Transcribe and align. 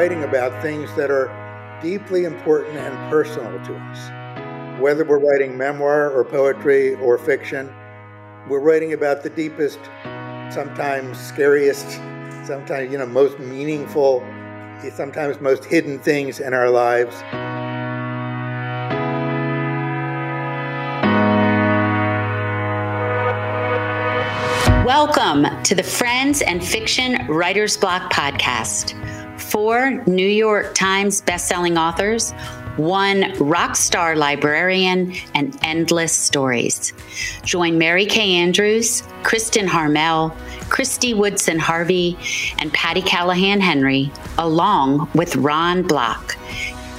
writing 0.00 0.24
about 0.24 0.62
things 0.62 0.88
that 0.96 1.10
are 1.10 1.28
deeply 1.82 2.24
important 2.24 2.74
and 2.78 3.10
personal 3.10 3.52
to 3.66 3.74
us. 3.76 4.80
Whether 4.80 5.04
we're 5.04 5.18
writing 5.18 5.58
memoir 5.58 6.10
or 6.10 6.24
poetry 6.24 6.94
or 6.94 7.18
fiction, 7.18 7.70
we're 8.48 8.60
writing 8.60 8.94
about 8.94 9.22
the 9.22 9.28
deepest, 9.28 9.78
sometimes 10.48 11.20
scariest, 11.20 11.86
sometimes, 12.46 12.90
you 12.90 12.96
know, 12.96 13.04
most 13.04 13.38
meaningful, 13.40 14.26
sometimes 14.94 15.38
most 15.38 15.66
hidden 15.66 15.98
things 15.98 16.40
in 16.40 16.54
our 16.54 16.70
lives. 16.70 17.14
Welcome 24.86 25.62
to 25.64 25.74
the 25.74 25.82
Friends 25.82 26.40
and 26.40 26.64
Fiction 26.64 27.26
Writers 27.28 27.76
Block 27.76 28.10
podcast. 28.10 29.19
Four 29.50 30.04
New 30.06 30.28
York 30.28 30.76
Times 30.76 31.22
bestselling 31.22 31.76
authors, 31.76 32.30
one 32.76 33.34
rock 33.40 33.74
star 33.74 34.14
librarian, 34.14 35.12
and 35.34 35.58
endless 35.62 36.12
stories. 36.12 36.92
Join 37.42 37.76
Mary 37.76 38.06
Kay 38.06 38.36
Andrews, 38.36 39.02
Kristin 39.24 39.66
Harmel, 39.66 40.30
Kristy 40.68 41.16
Woodson 41.16 41.58
Harvey, 41.58 42.16
and 42.60 42.72
Patti 42.72 43.02
Callahan 43.02 43.60
Henry, 43.60 44.12
along 44.38 45.10
with 45.16 45.34
Ron 45.34 45.82
Block. 45.82 46.36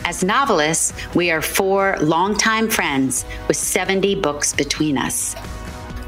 As 0.03 0.21
novelists, 0.21 0.91
we 1.15 1.31
are 1.31 1.41
four 1.41 1.95
longtime 2.01 2.69
friends 2.69 3.23
with 3.47 3.55
70 3.55 4.15
books 4.15 4.53
between 4.53 4.97
us 4.97 5.37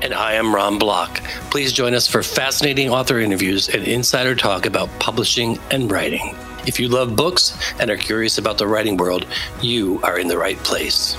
and 0.04 0.14
I 0.14 0.34
am 0.34 0.54
Ron 0.54 0.78
Block. 0.78 1.24
Please 1.50 1.72
join 1.72 1.94
us 1.94 2.08
for 2.08 2.22
fascinating 2.22 2.90
author 2.90 3.20
interviews 3.20 3.70
and 3.70 3.88
insider 3.88 4.36
talk 4.36 4.66
about 4.66 4.90
publishing 5.00 5.58
and 5.72 5.90
writing. 5.90 6.36
If 6.68 6.78
you 6.78 6.90
love 6.90 7.16
books 7.16 7.58
and 7.80 7.90
are 7.90 7.96
curious 7.96 8.38
about 8.38 8.58
the 8.58 8.68
writing 8.68 8.98
world, 8.98 9.26
you 9.62 10.02
are 10.04 10.20
in 10.20 10.28
the 10.28 10.38
right 10.38 10.58
place. 10.58 11.16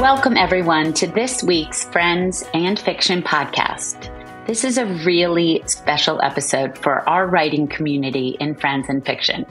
Welcome, 0.00 0.36
everyone, 0.36 0.92
to 0.94 1.06
this 1.06 1.44
week's 1.44 1.84
Friends 1.84 2.42
and 2.52 2.80
Fiction 2.80 3.22
podcast. 3.22 4.15
This 4.46 4.62
is 4.62 4.78
a 4.78 4.86
really 4.86 5.60
special 5.66 6.22
episode 6.22 6.78
for 6.78 7.00
our 7.08 7.26
writing 7.26 7.66
community 7.66 8.36
in 8.38 8.54
Friends 8.54 8.88
and 8.88 9.04
Fiction. 9.04 9.44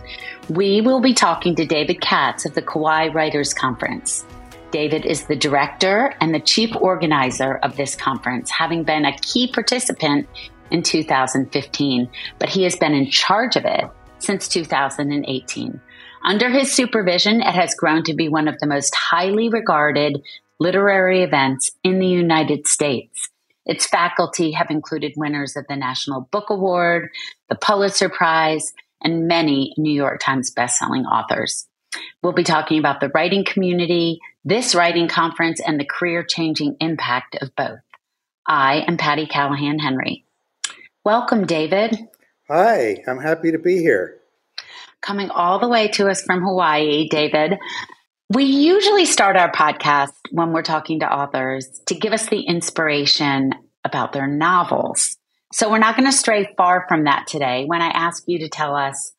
We 0.50 0.80
will 0.80 1.02
be 1.02 1.14
talking 1.14 1.54
to 1.56 1.66
David 1.66 2.00
Katz 2.00 2.46
of 2.46 2.54
the 2.54 2.62
Kauai 2.62 3.10
Writers 3.10 3.54
Conference. 3.54 4.24
David 4.72 5.06
is 5.06 5.26
the 5.26 5.36
director 5.36 6.16
and 6.22 6.34
the 6.34 6.40
chief 6.40 6.74
organizer 6.78 7.58
of 7.58 7.76
this 7.76 7.94
conference, 7.94 8.50
having 8.50 8.84
been 8.84 9.04
a 9.04 9.18
key 9.18 9.52
participant 9.52 10.30
in 10.72 10.82
2015, 10.82 12.10
but 12.40 12.48
he 12.48 12.64
has 12.64 12.78
been 12.78 12.94
in 12.94 13.12
charge 13.12 13.58
of 13.58 13.66
it 13.66 13.84
since 14.20 14.48
2018. 14.48 15.82
Under 16.24 16.50
his 16.50 16.72
supervision, 16.72 17.42
it 17.42 17.54
has 17.54 17.76
grown 17.76 18.04
to 18.04 18.14
be 18.14 18.30
one 18.30 18.48
of 18.48 18.58
the 18.60 18.68
most 18.68 18.96
highly 18.96 19.50
regarded 19.50 20.22
literary 20.58 21.22
events 21.22 21.72
in 21.84 22.00
the 22.00 22.08
United 22.08 22.66
States. 22.66 23.28
Its 23.66 23.86
faculty 23.86 24.52
have 24.52 24.70
included 24.70 25.14
winners 25.16 25.56
of 25.56 25.66
the 25.68 25.76
National 25.76 26.22
Book 26.32 26.50
Award, 26.50 27.10
the 27.50 27.56
Pulitzer 27.56 28.10
Prize, 28.10 28.74
and 29.02 29.28
many 29.28 29.74
New 29.78 29.94
York 29.94 30.22
Times 30.22 30.54
bestselling 30.54 31.06
authors. 31.06 31.68
We'll 32.22 32.34
be 32.34 32.44
talking 32.44 32.80
about 32.80 33.00
the 33.00 33.10
writing 33.10 33.46
community, 33.46 34.20
this 34.44 34.76
writing 34.76 35.08
conference, 35.08 35.60
and 35.66 35.80
the 35.80 35.86
career 35.86 36.24
changing 36.24 36.78
impact 36.80 37.38
of 37.42 37.56
both. 37.56 37.80
I 38.48 38.84
am 38.88 38.98
Patti 38.98 39.26
Callahan 39.26 39.80
Henry. 39.80 40.26
Welcome, 41.04 41.46
David. 41.46 41.98
Hi, 42.48 43.04
I'm 43.08 43.20
happy 43.20 43.52
to 43.52 43.60
be 43.60 43.78
here. 43.78 44.18
Coming 45.02 45.30
all 45.30 45.60
the 45.60 45.68
way 45.68 45.88
to 45.90 46.10
us 46.10 46.24
from 46.24 46.44
Hawaii, 46.44 47.08
David. 47.10 47.58
We 48.30 48.46
usually 48.46 49.06
start 49.06 49.38
our 49.38 49.52
podcast 49.52 50.14
when 50.32 50.52
we're 50.52 50.64
talking 50.64 51.02
to 51.02 51.14
authors 51.14 51.80
to 51.86 51.94
give 51.94 52.12
us 52.12 52.28
the 52.28 52.42
inspiration 52.42 53.54
about 53.84 54.14
their 54.14 54.26
novels. 54.26 55.16
So 55.54 55.70
we're 55.70 55.78
not 55.78 55.96
going 55.96 56.10
to 56.10 56.18
stray 56.18 56.52
far 56.58 56.86
from 56.88 57.04
that 57.04 57.28
today 57.28 57.66
when 57.66 57.84
I 57.84 57.90
ask 57.90 58.24
you 58.26 58.40
to 58.40 58.50
tell 58.50 58.76
us 58.76 59.14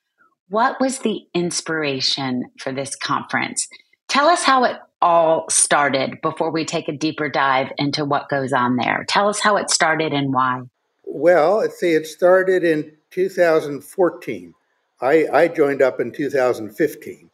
what 0.49 0.81
was 0.81 0.99
the 0.99 1.21
inspiration 1.35 2.51
for 2.59 2.73
this 2.73 2.97
conference? 2.97 3.69
Tell 4.09 4.27
us 4.27 4.43
how 4.43 4.65
it 4.65 4.77
all 5.01 5.49
started 5.51 6.21
before 6.21 6.51
we 6.51 6.65
take 6.65 6.89
a 6.89 6.97
deeper 6.97 7.29
dive 7.29 7.71
into 7.79 8.05
what 8.05 8.29
goes 8.29 8.53
on 8.53 8.75
there. 8.75 9.05
Tell 9.09 9.29
us 9.29 9.39
how 9.39 9.57
it 9.57 9.71
started 9.71 10.13
and 10.13 10.35
why. 10.35 10.63
Well, 11.05 11.63
see, 11.71 11.93
it 11.93 12.09
started 12.09 12.65
in 12.65 12.91
2014. 13.11 14.53
I, 15.01 15.27
I 15.33 15.47
joined 15.47 15.81
up 15.81 16.01
in 16.01 16.11
2015. 16.11 17.26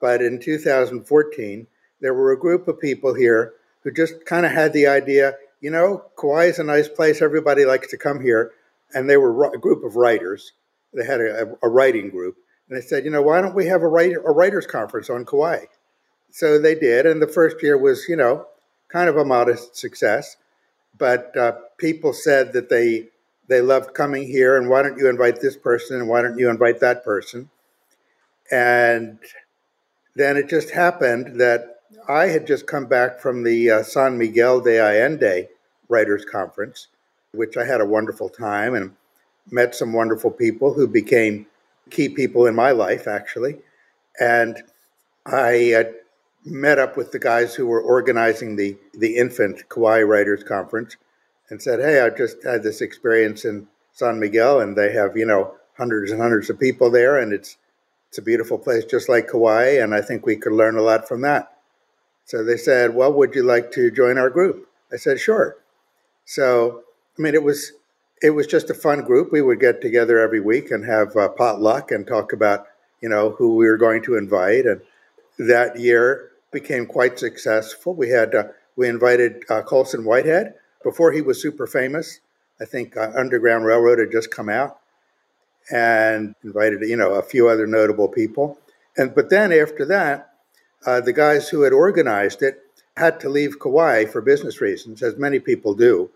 But 0.00 0.22
in 0.22 0.40
2014, 0.40 1.66
there 2.00 2.14
were 2.14 2.32
a 2.32 2.38
group 2.38 2.68
of 2.68 2.80
people 2.80 3.14
here 3.14 3.54
who 3.82 3.90
just 3.90 4.24
kind 4.24 4.46
of 4.46 4.52
had 4.52 4.72
the 4.72 4.86
idea, 4.86 5.34
you 5.60 5.70
know, 5.70 6.04
Kauai 6.18 6.44
is 6.44 6.58
a 6.58 6.64
nice 6.64 6.88
place. 6.88 7.20
Everybody 7.20 7.64
likes 7.64 7.88
to 7.88 7.96
come 7.96 8.20
here. 8.20 8.52
And 8.94 9.08
they 9.08 9.16
were 9.16 9.52
a 9.52 9.58
group 9.58 9.84
of 9.84 9.96
writers. 9.96 10.52
They 10.94 11.04
had 11.04 11.20
a, 11.20 11.56
a 11.62 11.68
writing 11.68 12.10
group. 12.10 12.36
And 12.68 12.76
they 12.76 12.84
said, 12.84 13.04
you 13.04 13.10
know, 13.10 13.22
why 13.22 13.40
don't 13.40 13.54
we 13.54 13.66
have 13.66 13.82
a, 13.82 13.88
writer, 13.88 14.20
a 14.20 14.32
writers 14.32 14.66
conference 14.66 15.10
on 15.10 15.24
Kauai? 15.24 15.64
So 16.30 16.58
they 16.58 16.74
did. 16.74 17.06
And 17.06 17.20
the 17.20 17.28
first 17.28 17.62
year 17.62 17.76
was, 17.76 18.06
you 18.08 18.16
know, 18.16 18.46
kind 18.88 19.08
of 19.08 19.16
a 19.16 19.24
modest 19.24 19.76
success. 19.76 20.36
But 20.96 21.36
uh, 21.36 21.52
people 21.78 22.12
said 22.12 22.52
that 22.52 22.68
they 22.68 23.08
they 23.48 23.62
loved 23.62 23.94
coming 23.94 24.26
here 24.26 24.58
and 24.58 24.68
why 24.68 24.82
don't 24.82 24.98
you 24.98 25.08
invite 25.08 25.40
this 25.40 25.56
person 25.56 25.96
and 25.96 26.08
why 26.08 26.20
don't 26.20 26.38
you 26.38 26.50
invite 26.50 26.80
that 26.80 27.02
person 27.02 27.48
and 28.50 29.18
then 30.18 30.36
it 30.36 30.48
just 30.48 30.70
happened 30.70 31.40
that 31.40 31.76
I 32.08 32.26
had 32.26 32.46
just 32.46 32.66
come 32.66 32.86
back 32.86 33.20
from 33.20 33.44
the 33.44 33.70
uh, 33.70 33.82
San 33.84 34.18
Miguel 34.18 34.60
de 34.60 34.80
Allende 34.80 35.48
Writers 35.88 36.24
Conference, 36.24 36.88
which 37.32 37.56
I 37.56 37.64
had 37.64 37.80
a 37.80 37.86
wonderful 37.86 38.28
time 38.28 38.74
and 38.74 38.94
met 39.50 39.74
some 39.74 39.92
wonderful 39.92 40.32
people 40.32 40.74
who 40.74 40.88
became 40.88 41.46
key 41.90 42.08
people 42.08 42.46
in 42.46 42.54
my 42.54 42.72
life, 42.72 43.06
actually. 43.06 43.58
And 44.20 44.62
I 45.24 45.74
uh, 45.74 45.84
met 46.44 46.80
up 46.80 46.96
with 46.96 47.12
the 47.12 47.20
guys 47.20 47.54
who 47.54 47.66
were 47.66 47.80
organizing 47.80 48.56
the, 48.56 48.76
the 48.94 49.16
infant 49.16 49.68
Kauai 49.68 50.02
Writers 50.02 50.42
Conference 50.42 50.96
and 51.48 51.62
said, 51.62 51.78
Hey, 51.78 52.00
I 52.00 52.10
just 52.10 52.42
had 52.42 52.64
this 52.64 52.80
experience 52.80 53.44
in 53.44 53.68
San 53.92 54.18
Miguel, 54.18 54.60
and 54.60 54.76
they 54.76 54.92
have, 54.92 55.16
you 55.16 55.26
know, 55.26 55.54
hundreds 55.76 56.10
and 56.10 56.20
hundreds 56.20 56.50
of 56.50 56.58
people 56.58 56.90
there, 56.90 57.18
and 57.18 57.32
it's 57.32 57.56
it's 58.08 58.18
a 58.18 58.22
beautiful 58.22 58.58
place, 58.58 58.84
just 58.84 59.08
like 59.08 59.28
Kauai, 59.28 59.78
and 59.80 59.94
I 59.94 60.00
think 60.00 60.24
we 60.24 60.36
could 60.36 60.52
learn 60.52 60.76
a 60.76 60.82
lot 60.82 61.06
from 61.06 61.20
that. 61.22 61.52
So 62.24 62.44
they 62.44 62.56
said, 62.56 62.94
Well, 62.94 63.12
would 63.12 63.34
you 63.34 63.42
like 63.42 63.70
to 63.72 63.90
join 63.90 64.18
our 64.18 64.30
group? 64.30 64.68
I 64.92 64.96
said, 64.96 65.20
Sure. 65.20 65.56
So, 66.24 66.82
I 67.18 67.22
mean, 67.22 67.34
it 67.34 67.42
was 67.42 67.72
it 68.22 68.30
was 68.30 68.46
just 68.46 68.70
a 68.70 68.74
fun 68.74 69.02
group. 69.02 69.32
We 69.32 69.42
would 69.42 69.60
get 69.60 69.80
together 69.80 70.18
every 70.18 70.40
week 70.40 70.70
and 70.70 70.84
have 70.84 71.16
uh, 71.16 71.28
potluck 71.28 71.90
and 71.90 72.06
talk 72.06 72.32
about, 72.32 72.66
you 73.00 73.08
know, 73.08 73.30
who 73.30 73.56
we 73.56 73.66
were 73.66 73.76
going 73.76 74.02
to 74.04 74.16
invite. 74.16 74.66
And 74.66 74.80
that 75.38 75.78
year 75.78 76.30
became 76.50 76.86
quite 76.86 77.18
successful. 77.18 77.94
We 77.94 78.10
had 78.10 78.34
uh, 78.34 78.44
we 78.76 78.88
invited 78.88 79.44
uh, 79.48 79.62
Colson 79.62 80.04
Whitehead 80.04 80.54
before 80.82 81.12
he 81.12 81.20
was 81.20 81.40
super 81.40 81.66
famous. 81.66 82.20
I 82.60 82.64
think 82.64 82.96
uh, 82.96 83.12
Underground 83.14 83.64
Railroad 83.64 83.98
had 83.98 84.12
just 84.12 84.30
come 84.30 84.48
out, 84.48 84.80
and 85.70 86.34
invited 86.42 86.80
you 86.82 86.96
know 86.96 87.14
a 87.14 87.22
few 87.22 87.48
other 87.48 87.66
notable 87.66 88.08
people. 88.08 88.58
And 88.96 89.14
but 89.14 89.30
then 89.30 89.52
after 89.52 89.84
that, 89.86 90.30
uh, 90.86 91.00
the 91.00 91.12
guys 91.12 91.48
who 91.48 91.62
had 91.62 91.72
organized 91.72 92.42
it 92.42 92.62
had 92.96 93.20
to 93.20 93.28
leave 93.28 93.60
Kauai 93.60 94.04
for 94.04 94.20
business 94.20 94.60
reasons, 94.60 95.02
as 95.02 95.16
many 95.16 95.38
people 95.38 95.74
do. 95.74 96.10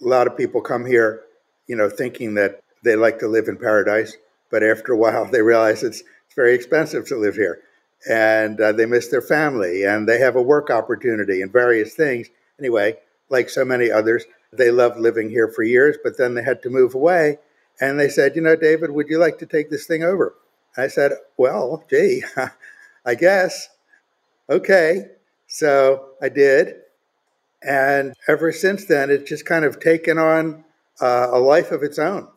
A 0.00 0.06
lot 0.06 0.26
of 0.26 0.36
people 0.36 0.60
come 0.60 0.86
here, 0.86 1.22
you 1.66 1.76
know, 1.76 1.90
thinking 1.90 2.34
that 2.34 2.62
they 2.84 2.94
like 2.94 3.18
to 3.18 3.28
live 3.28 3.48
in 3.48 3.56
paradise, 3.56 4.16
but 4.50 4.62
after 4.62 4.92
a 4.92 4.96
while 4.96 5.24
they 5.30 5.42
realize 5.42 5.82
it's, 5.82 6.00
it's 6.00 6.34
very 6.36 6.54
expensive 6.54 7.06
to 7.08 7.16
live 7.16 7.34
here, 7.34 7.60
and 8.08 8.60
uh, 8.60 8.72
they 8.72 8.86
miss 8.86 9.08
their 9.08 9.22
family, 9.22 9.84
and 9.84 10.08
they 10.08 10.18
have 10.20 10.36
a 10.36 10.42
work 10.42 10.70
opportunity 10.70 11.42
and 11.42 11.52
various 11.52 11.94
things. 11.94 12.28
Anyway, 12.58 12.96
like 13.28 13.50
so 13.50 13.64
many 13.64 13.90
others, 13.90 14.24
they 14.52 14.70
loved 14.70 14.98
living 14.98 15.30
here 15.30 15.48
for 15.48 15.62
years, 15.62 15.96
but 16.02 16.16
then 16.16 16.34
they 16.34 16.42
had 16.42 16.62
to 16.62 16.70
move 16.70 16.94
away 16.94 17.38
and 17.80 17.98
they 17.98 18.08
said, 18.08 18.36
you 18.36 18.42
know, 18.42 18.56
David, 18.56 18.90
would 18.90 19.08
you 19.08 19.18
like 19.18 19.38
to 19.38 19.46
take 19.46 19.70
this 19.70 19.86
thing 19.86 20.02
over? 20.02 20.34
I 20.76 20.88
said, 20.88 21.12
well, 21.36 21.84
gee, 21.90 22.24
I 23.06 23.14
guess. 23.14 23.68
Okay. 24.50 25.06
So 25.46 26.10
I 26.22 26.28
did. 26.28 26.76
And 27.62 28.14
ever 28.28 28.52
since 28.52 28.84
then, 28.84 29.10
it's 29.10 29.28
just 29.28 29.46
kind 29.46 29.64
of 29.64 29.80
taken 29.80 30.18
on 30.18 30.64
uh, 31.00 31.28
a 31.32 31.38
life 31.40 31.70
of 31.72 31.82
its 31.82 31.98
own. 31.98 32.28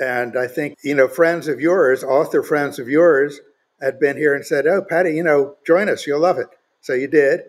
And 0.00 0.36
I 0.36 0.46
think, 0.48 0.78
you 0.82 0.94
know, 0.94 1.08
friends 1.08 1.48
of 1.48 1.60
yours, 1.60 2.02
author 2.04 2.42
friends 2.42 2.78
of 2.78 2.88
yours, 2.88 3.40
had 3.80 3.98
been 4.00 4.16
here 4.16 4.34
and 4.34 4.44
said, 4.44 4.66
oh, 4.66 4.82
Patti, 4.82 5.14
you 5.14 5.22
know, 5.22 5.56
join 5.66 5.88
us. 5.88 6.06
You'll 6.06 6.20
love 6.20 6.38
it. 6.38 6.48
So 6.80 6.94
you 6.94 7.08
did. 7.08 7.42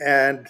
And 0.00 0.48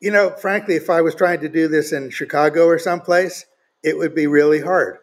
You 0.00 0.12
know, 0.12 0.30
frankly, 0.30 0.76
if 0.76 0.90
I 0.90 1.02
was 1.02 1.14
trying 1.16 1.40
to 1.40 1.48
do 1.50 1.68
this 1.68 1.92
in 1.92 2.10
Chicago 2.10 2.66
or 2.66 2.78
someplace, 2.78 3.46
it 3.82 3.98
would 3.98 4.14
be 4.14 4.26
really 4.28 4.60
hard. 4.60 4.98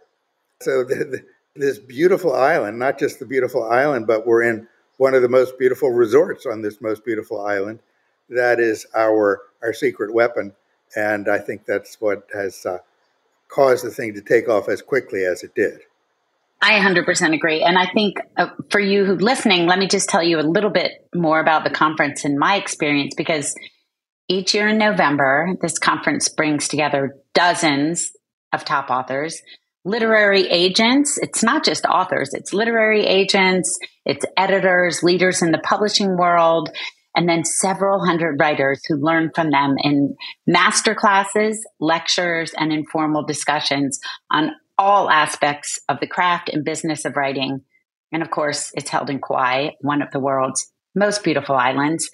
So, 0.62 0.84
the, 0.84 0.96
the, 0.96 1.26
this 1.56 1.80
beautiful 1.80 2.34
island, 2.34 2.80
not 2.80 2.98
just 2.98 3.20
the 3.20 3.26
beautiful 3.26 3.70
island, 3.70 4.08
but 4.08 4.26
we're 4.26 4.44
in 4.44 4.68
one 4.98 5.14
of 5.14 5.22
the 5.22 5.30
most 5.30 5.58
beautiful 5.58 5.92
resorts 5.92 6.46
on 6.46 6.62
this 6.62 6.82
most 6.82 7.04
beautiful 7.04 7.46
island. 7.46 7.80
That 8.30 8.60
is 8.60 8.86
our 8.96 9.42
our 9.62 9.74
secret 9.74 10.14
weapon, 10.14 10.54
and 10.96 11.28
I 11.28 11.40
think 11.40 11.66
that's 11.66 12.00
what 12.00 12.28
has 12.34 12.66
uh, 12.66 12.80
caused 13.50 13.86
the 13.86 13.92
thing 13.92 14.14
to 14.14 14.22
take 14.22 14.48
off 14.48 14.70
as 14.70 14.82
quickly 14.82 15.26
as 15.26 15.44
it 15.44 15.54
did. 15.54 15.82
I 16.62 16.80
100% 16.80 17.34
agree. 17.34 17.64
And 17.64 17.78
I 17.78 17.88
think 17.92 18.18
uh, 18.38 18.50
for 18.70 18.80
you 18.80 19.04
who 19.04 19.16
listening, 19.16 19.66
let 19.66 19.80
me 19.80 19.88
just 19.88 20.10
tell 20.10 20.22
you 20.22 20.40
a 20.40 20.42
little 20.42 20.70
bit 20.70 20.92
more 21.14 21.40
about 21.40 21.64
the 21.64 21.72
conference 21.72 22.24
and 22.24 22.38
my 22.38 22.56
experience 22.56 23.16
because 23.18 23.56
each 24.28 24.54
year 24.54 24.68
in 24.68 24.78
November, 24.78 25.56
this 25.62 25.80
conference 25.80 26.30
brings 26.30 26.68
together 26.68 27.16
dozens 27.34 28.12
of 28.54 28.64
top 28.64 28.92
authors, 28.92 29.42
literary 29.84 30.48
agents. 30.48 31.18
It's 31.18 31.44
not 31.44 31.64
just 31.66 31.86
authors, 31.86 32.34
it's 32.34 32.54
literary 32.54 33.06
agents, 33.06 33.78
it's 34.06 34.26
editors, 34.38 35.04
leaders 35.04 35.42
in 35.42 35.52
the 35.52 35.60
publishing 35.60 36.18
world, 36.18 36.70
and 37.16 37.28
then 37.28 37.44
several 37.44 38.06
hundred 38.06 38.40
writers 38.40 38.82
who 38.88 38.96
learn 38.96 39.32
from 39.36 39.52
them 39.52 39.76
in 39.84 40.16
master 40.48 40.96
classes, 40.96 41.66
lectures, 41.80 42.54
and 42.58 42.72
informal 42.72 43.24
discussions 43.26 44.00
on 44.32 44.52
all 44.78 45.10
aspects 45.10 45.80
of 45.90 46.00
the 46.00 46.08
craft 46.08 46.50
and 46.50 46.64
business 46.64 47.06
of 47.06 47.16
writing. 47.16 47.62
And 48.12 48.24
of 48.24 48.32
course, 48.32 48.72
it's 48.76 48.90
held 48.90 49.10
in 49.10 49.20
Kauai, 49.20 49.72
one 49.82 50.02
of 50.02 50.12
the 50.12 50.20
world's 50.20 50.72
most 50.96 51.24
beautiful 51.24 51.56
islands. 51.56 52.10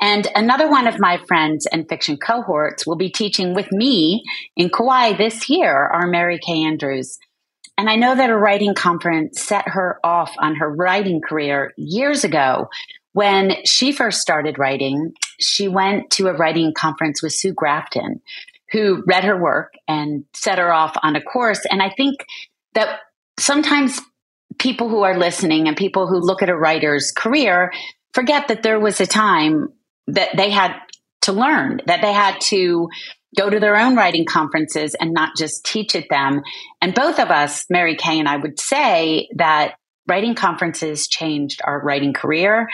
And 0.00 0.26
another 0.34 0.68
one 0.68 0.86
of 0.86 0.98
my 0.98 1.18
friends 1.28 1.66
and 1.66 1.88
fiction 1.88 2.16
cohorts 2.16 2.86
will 2.86 2.96
be 2.96 3.10
teaching 3.10 3.54
with 3.54 3.70
me 3.70 4.22
in 4.56 4.70
Kauai 4.70 5.12
this 5.12 5.50
year, 5.50 5.74
our 5.74 6.06
Mary 6.06 6.38
Kay 6.38 6.64
Andrews. 6.64 7.18
And 7.76 7.88
I 7.88 7.96
know 7.96 8.14
that 8.14 8.30
a 8.30 8.36
writing 8.36 8.74
conference 8.74 9.42
set 9.42 9.68
her 9.68 9.98
off 10.02 10.32
on 10.38 10.56
her 10.56 10.70
writing 10.70 11.20
career 11.20 11.72
years 11.76 12.24
ago. 12.24 12.68
When 13.12 13.56
she 13.64 13.92
first 13.92 14.20
started 14.20 14.58
writing, 14.58 15.12
she 15.40 15.68
went 15.68 16.10
to 16.12 16.28
a 16.28 16.36
writing 16.36 16.72
conference 16.74 17.22
with 17.22 17.32
Sue 17.32 17.52
Grafton, 17.52 18.22
who 18.70 19.02
read 19.06 19.24
her 19.24 19.40
work 19.40 19.72
and 19.88 20.24
set 20.32 20.58
her 20.58 20.72
off 20.72 20.96
on 21.02 21.16
a 21.16 21.22
course. 21.22 21.60
And 21.70 21.82
I 21.82 21.90
think 21.90 22.24
that 22.74 23.00
sometimes 23.38 24.00
people 24.58 24.88
who 24.88 25.02
are 25.02 25.18
listening 25.18 25.66
and 25.66 25.76
people 25.76 26.06
who 26.06 26.20
look 26.20 26.42
at 26.42 26.48
a 26.48 26.56
writer's 26.56 27.10
career 27.10 27.72
forget 28.12 28.48
that 28.48 28.62
there 28.62 28.78
was 28.78 29.00
a 29.00 29.06
time 29.06 29.68
that 30.14 30.36
they 30.36 30.50
had 30.50 30.74
to 31.22 31.32
learn, 31.32 31.80
that 31.86 32.02
they 32.02 32.12
had 32.12 32.40
to 32.40 32.88
go 33.36 33.48
to 33.48 33.60
their 33.60 33.76
own 33.76 33.96
writing 33.96 34.24
conferences 34.24 34.94
and 34.94 35.12
not 35.12 35.36
just 35.36 35.64
teach 35.64 35.94
at 35.94 36.08
them. 36.08 36.42
And 36.80 36.94
both 36.94 37.18
of 37.18 37.30
us, 37.30 37.64
Mary 37.70 37.96
Kay 37.96 38.18
and 38.18 38.28
I, 38.28 38.36
would 38.36 38.58
say 38.58 39.28
that 39.36 39.74
writing 40.08 40.34
conferences 40.34 41.06
changed 41.06 41.60
our 41.64 41.80
writing 41.80 42.12
career 42.12 42.68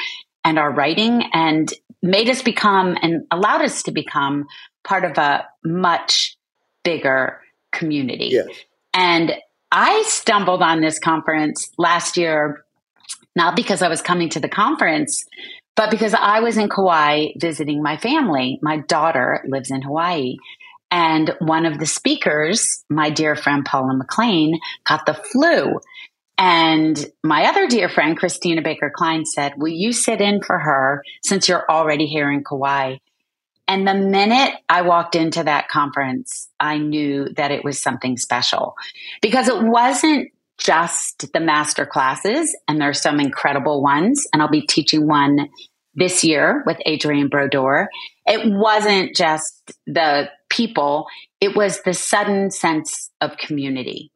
and 0.44 0.58
our 0.58 0.70
writing 0.70 1.24
and 1.32 1.70
made 2.02 2.30
us 2.30 2.42
become 2.42 2.96
and 3.02 3.26
allowed 3.30 3.62
us 3.62 3.82
to 3.84 3.90
become 3.90 4.46
part 4.84 5.04
of 5.04 5.18
a 5.18 5.44
much 5.64 6.36
bigger 6.84 7.40
community. 7.72 8.28
Yes. 8.32 8.46
And 8.94 9.34
I 9.70 10.04
stumbled 10.06 10.62
on 10.62 10.80
this 10.80 10.98
conference 10.98 11.68
last 11.76 12.16
year, 12.16 12.64
not 13.34 13.56
because 13.56 13.82
I 13.82 13.88
was 13.88 14.00
coming 14.00 14.30
to 14.30 14.40
the 14.40 14.48
conference, 14.48 15.24
but 15.76 15.90
because 15.90 16.14
I 16.14 16.40
was 16.40 16.56
in 16.56 16.68
Kauai 16.68 17.28
visiting 17.36 17.82
my 17.82 17.96
family. 17.98 18.58
My 18.62 18.78
daughter 18.78 19.44
lives 19.46 19.70
in 19.70 19.82
Hawaii. 19.82 20.36
And 20.90 21.34
one 21.38 21.66
of 21.66 21.78
the 21.78 21.86
speakers, 21.86 22.84
my 22.88 23.10
dear 23.10 23.36
friend 23.36 23.64
Paula 23.64 23.94
McLain, 23.94 24.54
got 24.88 25.04
the 25.04 25.14
flu. 25.14 25.80
And 26.38 27.06
my 27.22 27.44
other 27.44 27.66
dear 27.66 27.88
friend, 27.88 28.16
Christina 28.16 28.62
Baker 28.62 28.90
Kline, 28.94 29.24
said, 29.26 29.54
Will 29.56 29.72
you 29.72 29.92
sit 29.92 30.20
in 30.20 30.42
for 30.42 30.58
her 30.58 31.02
since 31.22 31.48
you're 31.48 31.64
already 31.68 32.06
here 32.06 32.30
in 32.30 32.44
Kauai? 32.44 32.96
And 33.68 33.86
the 33.86 33.94
minute 33.94 34.54
I 34.68 34.82
walked 34.82 35.16
into 35.16 35.42
that 35.42 35.68
conference, 35.68 36.48
I 36.60 36.78
knew 36.78 37.28
that 37.36 37.50
it 37.50 37.64
was 37.64 37.82
something 37.82 38.16
special 38.16 38.76
because 39.20 39.48
it 39.48 39.60
wasn't 39.60 40.30
just 40.58 41.32
the 41.32 41.40
master 41.40 41.86
classes, 41.86 42.56
and 42.66 42.80
there's 42.80 43.00
some 43.00 43.20
incredible 43.20 43.82
ones. 43.82 44.26
And 44.32 44.42
I'll 44.42 44.48
be 44.48 44.66
teaching 44.66 45.06
one 45.06 45.48
this 45.94 46.24
year 46.24 46.62
with 46.66 46.78
Adrienne 46.86 47.28
Brodeur. 47.28 47.88
It 48.26 48.50
wasn't 48.50 49.14
just 49.14 49.72
the 49.86 50.28
people, 50.48 51.06
it 51.40 51.56
was 51.56 51.82
the 51.82 51.94
sudden 51.94 52.50
sense 52.50 53.10
of 53.20 53.36
community 53.36 54.12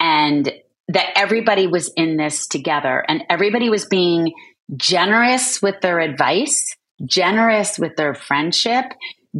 and 0.00 0.52
that 0.88 1.08
everybody 1.16 1.66
was 1.66 1.92
in 1.96 2.16
this 2.16 2.46
together 2.46 3.04
and 3.08 3.24
everybody 3.28 3.68
was 3.70 3.86
being 3.86 4.32
generous 4.76 5.60
with 5.60 5.80
their 5.80 5.98
advice 6.00 6.76
generous 7.04 7.78
with 7.78 7.96
their 7.96 8.14
friendship, 8.14 8.84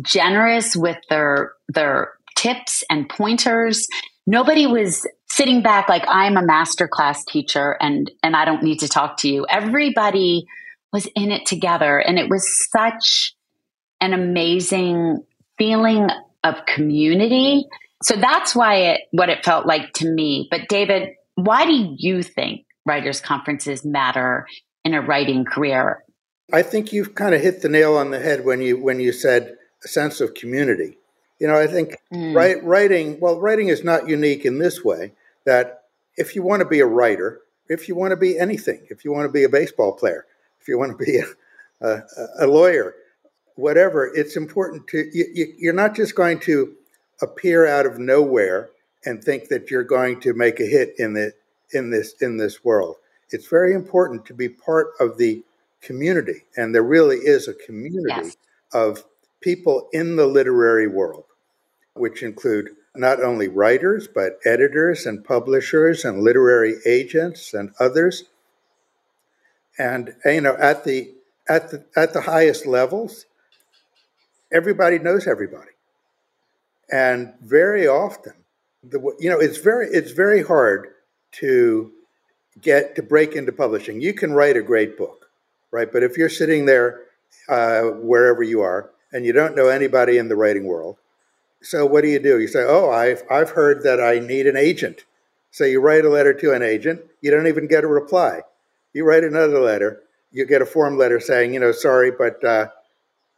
generous 0.00 0.76
with 0.76 0.98
their 1.08 1.52
their 1.68 2.12
tips 2.36 2.82
and 2.90 3.08
pointers. 3.08 3.86
Nobody 4.26 4.66
was 4.66 5.06
sitting 5.34 5.62
back 5.62 5.88
like 5.88 6.04
I'm 6.06 6.36
a 6.36 6.42
master 6.42 6.86
class 6.86 7.24
teacher 7.24 7.76
and 7.80 8.10
and 8.22 8.36
I 8.36 8.44
don't 8.44 8.62
need 8.62 8.80
to 8.80 8.88
talk 8.88 9.16
to 9.18 9.28
you. 9.28 9.46
Everybody 9.50 10.46
was 10.92 11.06
in 11.16 11.32
it 11.32 11.44
together 11.44 11.98
and 11.98 12.18
it 12.18 12.30
was 12.30 12.68
such 12.70 13.34
an 14.00 14.12
amazing 14.12 15.24
feeling 15.58 16.08
of 16.44 16.66
community. 16.66 17.66
So 18.02 18.14
that's 18.14 18.54
why 18.54 18.76
it 18.76 19.00
what 19.10 19.28
it 19.28 19.44
felt 19.44 19.66
like 19.66 19.92
to 19.94 20.08
me. 20.08 20.46
But 20.50 20.68
David, 20.68 21.14
why 21.34 21.66
do 21.66 21.94
you 21.98 22.22
think 22.22 22.64
writers 22.86 23.20
conferences 23.20 23.84
matter 23.84 24.46
in 24.84 24.94
a 24.94 25.02
writing 25.02 25.44
career? 25.44 26.04
I 26.52 26.62
think 26.62 26.92
you've 26.92 27.16
kind 27.16 27.34
of 27.34 27.40
hit 27.40 27.62
the 27.62 27.68
nail 27.68 27.96
on 27.96 28.12
the 28.12 28.20
head 28.20 28.44
when 28.44 28.60
you 28.60 28.80
when 28.80 29.00
you 29.00 29.10
said 29.10 29.56
a 29.82 29.88
sense 29.88 30.20
of 30.20 30.34
community. 30.34 30.98
You 31.40 31.48
know, 31.48 31.58
I 31.58 31.66
think 31.66 31.96
mm. 32.12 32.36
write, 32.36 32.62
writing 32.62 33.18
well, 33.18 33.40
writing 33.40 33.66
is 33.66 33.82
not 33.82 34.08
unique 34.08 34.44
in 34.44 34.60
this 34.60 34.84
way 34.84 35.12
that 35.44 35.84
if 36.16 36.34
you 36.34 36.42
want 36.42 36.60
to 36.60 36.68
be 36.68 36.80
a 36.80 36.86
writer, 36.86 37.40
if 37.68 37.88
you 37.88 37.94
want 37.94 38.12
to 38.12 38.16
be 38.16 38.38
anything, 38.38 38.86
if 38.90 39.04
you 39.04 39.12
want 39.12 39.26
to 39.26 39.32
be 39.32 39.44
a 39.44 39.48
baseball 39.48 39.92
player, 39.92 40.26
if 40.60 40.68
you 40.68 40.78
want 40.78 40.98
to 40.98 41.04
be 41.04 41.18
a, 41.18 41.86
a, 41.86 42.02
a 42.40 42.46
lawyer, 42.46 42.94
whatever, 43.56 44.06
it's 44.14 44.36
important 44.36 44.86
to 44.88 45.04
you, 45.12 45.54
you're 45.58 45.72
not 45.72 45.94
just 45.94 46.14
going 46.14 46.40
to 46.40 46.74
appear 47.22 47.66
out 47.66 47.86
of 47.86 47.98
nowhere 47.98 48.70
and 49.04 49.22
think 49.22 49.48
that 49.48 49.70
you're 49.70 49.84
going 49.84 50.20
to 50.20 50.32
make 50.34 50.60
a 50.60 50.66
hit 50.66 50.94
in 50.98 51.12
the 51.14 51.32
in 51.72 51.90
this 51.90 52.14
in 52.20 52.36
this 52.36 52.64
world. 52.64 52.96
It's 53.30 53.48
very 53.48 53.74
important 53.74 54.24
to 54.26 54.34
be 54.34 54.48
part 54.48 54.88
of 55.00 55.18
the 55.18 55.42
community, 55.80 56.44
and 56.56 56.74
there 56.74 56.82
really 56.82 57.18
is 57.18 57.48
a 57.48 57.54
community 57.54 58.08
yes. 58.08 58.36
of 58.72 59.04
people 59.40 59.88
in 59.92 60.16
the 60.16 60.26
literary 60.26 60.88
world, 60.88 61.24
which 61.94 62.22
include 62.22 62.70
not 62.94 63.22
only 63.22 63.48
writers, 63.48 64.06
but 64.06 64.38
editors 64.44 65.06
and 65.06 65.24
publishers 65.24 66.04
and 66.04 66.22
literary 66.22 66.76
agents 66.86 67.52
and 67.52 67.72
others. 67.80 68.24
And 69.78 70.14
you 70.24 70.40
know, 70.40 70.56
at 70.56 70.84
the 70.84 71.12
at 71.48 71.70
the 71.70 71.84
at 71.96 72.12
the 72.12 72.22
highest 72.22 72.66
levels, 72.66 73.26
everybody 74.52 74.98
knows 74.98 75.26
everybody, 75.26 75.72
and 76.90 77.34
very 77.42 77.88
often, 77.88 78.34
the 78.84 79.00
you 79.18 79.28
know, 79.28 79.40
it's 79.40 79.58
very 79.58 79.88
it's 79.88 80.12
very 80.12 80.44
hard 80.44 80.88
to 81.32 81.90
get 82.60 82.94
to 82.94 83.02
break 83.02 83.34
into 83.34 83.50
publishing. 83.50 84.00
You 84.00 84.14
can 84.14 84.32
write 84.32 84.56
a 84.56 84.62
great 84.62 84.96
book, 84.96 85.28
right? 85.72 85.90
But 85.90 86.04
if 86.04 86.16
you're 86.16 86.28
sitting 86.28 86.66
there 86.66 87.00
uh, 87.48 87.82
wherever 87.82 88.44
you 88.44 88.60
are 88.60 88.90
and 89.12 89.24
you 89.24 89.32
don't 89.32 89.56
know 89.56 89.66
anybody 89.66 90.18
in 90.18 90.28
the 90.28 90.36
writing 90.36 90.64
world, 90.64 90.98
so 91.64 91.86
what 91.86 92.02
do 92.02 92.08
you 92.08 92.18
do? 92.18 92.38
You 92.38 92.46
say, 92.46 92.62
"Oh, 92.62 92.90
I've 92.90 93.22
I've 93.30 93.50
heard 93.50 93.82
that 93.82 94.00
I 94.00 94.18
need 94.18 94.46
an 94.46 94.56
agent." 94.56 95.04
So 95.50 95.64
you 95.64 95.80
write 95.80 96.04
a 96.04 96.10
letter 96.10 96.34
to 96.34 96.52
an 96.52 96.62
agent. 96.62 97.00
You 97.20 97.30
don't 97.30 97.46
even 97.46 97.66
get 97.66 97.84
a 97.84 97.88
reply. 97.88 98.42
You 98.92 99.04
write 99.04 99.24
another 99.24 99.60
letter. 99.60 100.02
You 100.30 100.46
get 100.46 100.62
a 100.62 100.66
form 100.66 100.98
letter 100.98 101.20
saying, 101.20 101.54
"You 101.54 101.60
know, 101.60 101.72
sorry, 101.72 102.10
but 102.10 102.44
uh, 102.44 102.68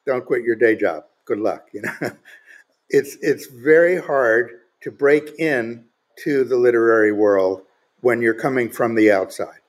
don't 0.04 0.26
quit 0.26 0.42
your 0.42 0.56
day 0.56 0.74
job. 0.74 1.04
Good 1.24 1.38
luck." 1.38 1.68
You 1.72 1.82
know, 1.82 1.92
it's 2.90 3.16
it's 3.22 3.46
very 3.46 4.00
hard 4.00 4.50
to 4.82 4.90
break 4.90 5.38
in 5.38 5.84
to 6.24 6.42
the 6.44 6.56
literary 6.56 7.12
world 7.12 7.62
when 8.00 8.22
you're 8.22 8.34
coming 8.34 8.70
from 8.70 8.94
the 8.94 9.12
outside. 9.12 9.60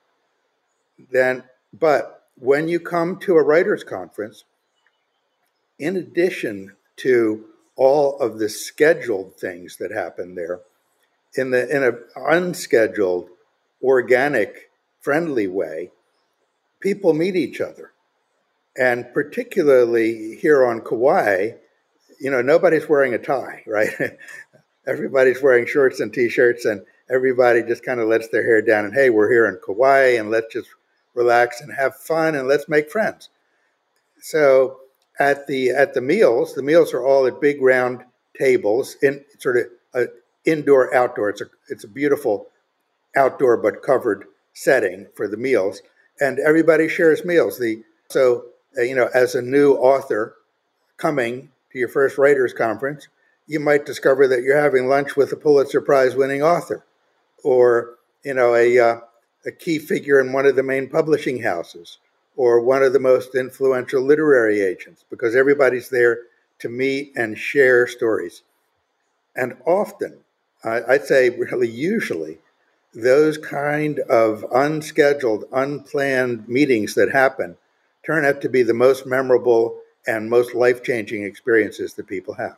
Then, 1.12 1.44
but 1.74 2.24
when 2.36 2.68
you 2.68 2.80
come 2.80 3.20
to 3.20 3.36
a 3.36 3.44
writers' 3.44 3.84
conference, 3.84 4.46
in 5.78 5.96
addition 5.96 6.76
to 6.98 7.46
all 7.78 8.18
of 8.20 8.40
the 8.40 8.50
scheduled 8.50 9.38
things 9.38 9.78
that 9.78 9.92
happen 9.92 10.36
there, 10.36 10.62
in 11.36 11.52
the 11.52 11.70
in 11.74 11.84
an 11.84 11.98
unscheduled, 12.16 13.30
organic, 13.82 14.70
friendly 15.00 15.48
way, 15.48 15.92
people 16.82 17.14
meet 17.14 17.36
each 17.36 17.62
other. 17.62 17.92
And 18.78 19.12
particularly 19.14 20.36
here 20.36 20.66
on 20.66 20.82
Kauai, 20.82 21.52
you 22.20 22.32
know, 22.32 22.42
nobody's 22.42 22.90
wearing 22.90 23.14
a 23.14 23.20
tie, 23.20 23.64
right? 23.68 23.90
everybody's 24.88 25.42
wearing 25.42 25.66
shorts 25.66 26.00
and 26.00 26.14
t-shirts, 26.14 26.66
and 26.66 26.84
everybody 27.10 27.62
just 27.62 27.84
kind 27.84 28.00
of 28.00 28.08
lets 28.08 28.30
their 28.30 28.44
hair 28.44 28.62
down. 28.62 28.86
And 28.86 28.94
hey, 28.94 29.10
we're 29.10 29.32
here 29.32 29.46
in 29.46 29.60
Kauai, 29.64 30.18
and 30.18 30.32
let's 30.32 30.52
just 30.52 30.70
relax 31.14 31.62
and 31.62 31.74
have 31.74 31.96
fun, 31.96 32.36
and 32.36 32.48
let's 32.48 32.70
make 32.70 32.90
friends. 32.90 33.30
So 34.22 34.80
at 35.20 35.48
the 35.48 35.70
at 35.70 35.94
the 35.94 36.02
meals, 36.02 36.54
the 36.54 36.64
meals 36.64 36.94
are 36.94 37.06
all 37.06 37.26
at 37.26 37.42
big 37.42 37.62
round 37.62 38.04
tables 38.38 38.96
in 39.02 39.24
sort 39.40 39.58
of 39.58 39.66
a 39.94 40.08
indoor 40.46 40.94
outdoor. 40.94 41.30
It's 41.30 41.42
a 41.42 41.46
it's 41.70 41.84
a 41.84 41.90
beautiful 41.90 42.48
outdoor 43.16 43.58
but 43.58 43.84
covered 43.84 44.26
setting 44.54 45.08
for 45.16 45.28
the 45.28 45.38
meals, 45.38 45.82
and 46.20 46.40
everybody 46.40 46.88
shares 46.88 47.26
meals. 47.26 47.60
The 47.60 47.84
so 48.10 48.46
uh, 48.78 48.82
you 48.82 48.96
know 48.96 49.10
as 49.14 49.36
a 49.36 49.42
new 49.42 49.74
author 49.74 50.36
coming 50.98 51.52
to 51.72 51.80
your 51.80 51.90
first 51.90 52.18
writers 52.18 52.54
conference, 52.54 53.08
you 53.46 53.60
might 53.60 53.86
discover 53.86 54.28
that 54.28 54.42
you're 54.42 54.62
having 54.62 54.88
lunch 54.88 55.16
with 55.16 55.32
a 55.32 55.38
Pulitzer 55.38 55.82
Prize 55.82 56.16
winning 56.16 56.42
author, 56.42 56.86
or 57.44 57.96
you 58.24 58.34
know 58.34 58.56
a 58.56 58.80
uh, 58.80 59.00
a 59.46 59.52
key 59.52 59.80
figure 59.80 60.20
in 60.20 60.34
one 60.34 60.46
of 60.46 60.56
the 60.56 60.64
main 60.64 60.90
publishing 60.90 61.42
houses, 61.42 61.98
or 62.38 62.62
one 62.62 62.84
of 62.84 62.94
the 62.94 63.00
most 63.00 63.36
influential 63.36 64.02
literary 64.02 64.62
agents, 64.62 65.04
because 65.10 65.36
everybody's 65.36 65.90
there 65.90 66.20
to 66.60 66.70
meet 66.70 67.12
and 67.18 67.38
share 67.38 67.86
stories. 67.86 68.44
And 69.36 69.58
often, 69.66 70.20
I'd 70.64 71.06
say 71.06 71.30
really 71.30 71.68
usually, 71.68 72.38
those 72.94 73.38
kind 73.38 74.00
of 74.10 74.46
unscheduled, 74.54 75.44
unplanned 75.52 76.48
meetings 76.48 76.96
that 76.96 77.12
happen 77.12 77.58
turn 78.06 78.24
out 78.24 78.42
to 78.42 78.50
be 78.50 78.64
the 78.64 78.74
most 78.74 79.06
memorable 79.06 79.82
and 80.08 80.30
most 80.30 80.56
life 80.56 80.82
changing 80.82 81.24
experiences 81.24 81.96
that 81.96 82.08
people 82.08 82.36
have 82.36 82.58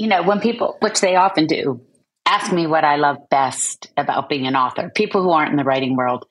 you 0.00 0.06
know, 0.06 0.22
when 0.22 0.40
people, 0.40 0.78
which 0.80 1.02
they 1.02 1.14
often 1.14 1.46
do, 1.46 1.78
ask 2.24 2.50
me 2.52 2.66
what 2.66 2.84
I 2.84 2.96
love 2.96 3.28
best 3.28 3.90
about 3.98 4.30
being 4.30 4.46
an 4.46 4.56
author, 4.56 4.90
people 4.94 5.22
who 5.22 5.30
aren't 5.30 5.50
in 5.50 5.58
the 5.58 5.64
writing 5.64 5.94
world, 5.94 6.24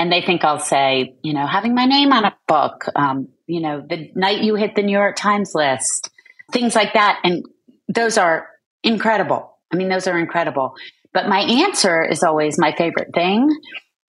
and 0.00 0.10
they 0.10 0.22
think 0.22 0.44
I'll 0.44 0.58
say, 0.58 1.14
you 1.22 1.34
know, 1.34 1.46
having 1.46 1.74
my 1.74 1.84
name 1.84 2.10
on 2.14 2.24
a 2.24 2.34
book, 2.48 2.86
um, 2.96 3.28
you 3.46 3.60
know, 3.60 3.84
the 3.86 4.10
night 4.14 4.42
you 4.42 4.54
hit 4.54 4.74
the 4.74 4.82
New 4.82 4.96
York 4.96 5.14
Times 5.14 5.54
list, 5.54 6.08
things 6.52 6.74
like 6.74 6.94
that. 6.94 7.20
And 7.22 7.44
those 7.86 8.16
are 8.16 8.48
incredible. 8.82 9.58
I 9.70 9.76
mean, 9.76 9.90
those 9.90 10.06
are 10.06 10.18
incredible. 10.18 10.72
But 11.12 11.28
my 11.28 11.40
answer 11.40 12.02
is 12.02 12.22
always 12.22 12.58
my 12.58 12.74
favorite 12.74 13.12
thing 13.12 13.54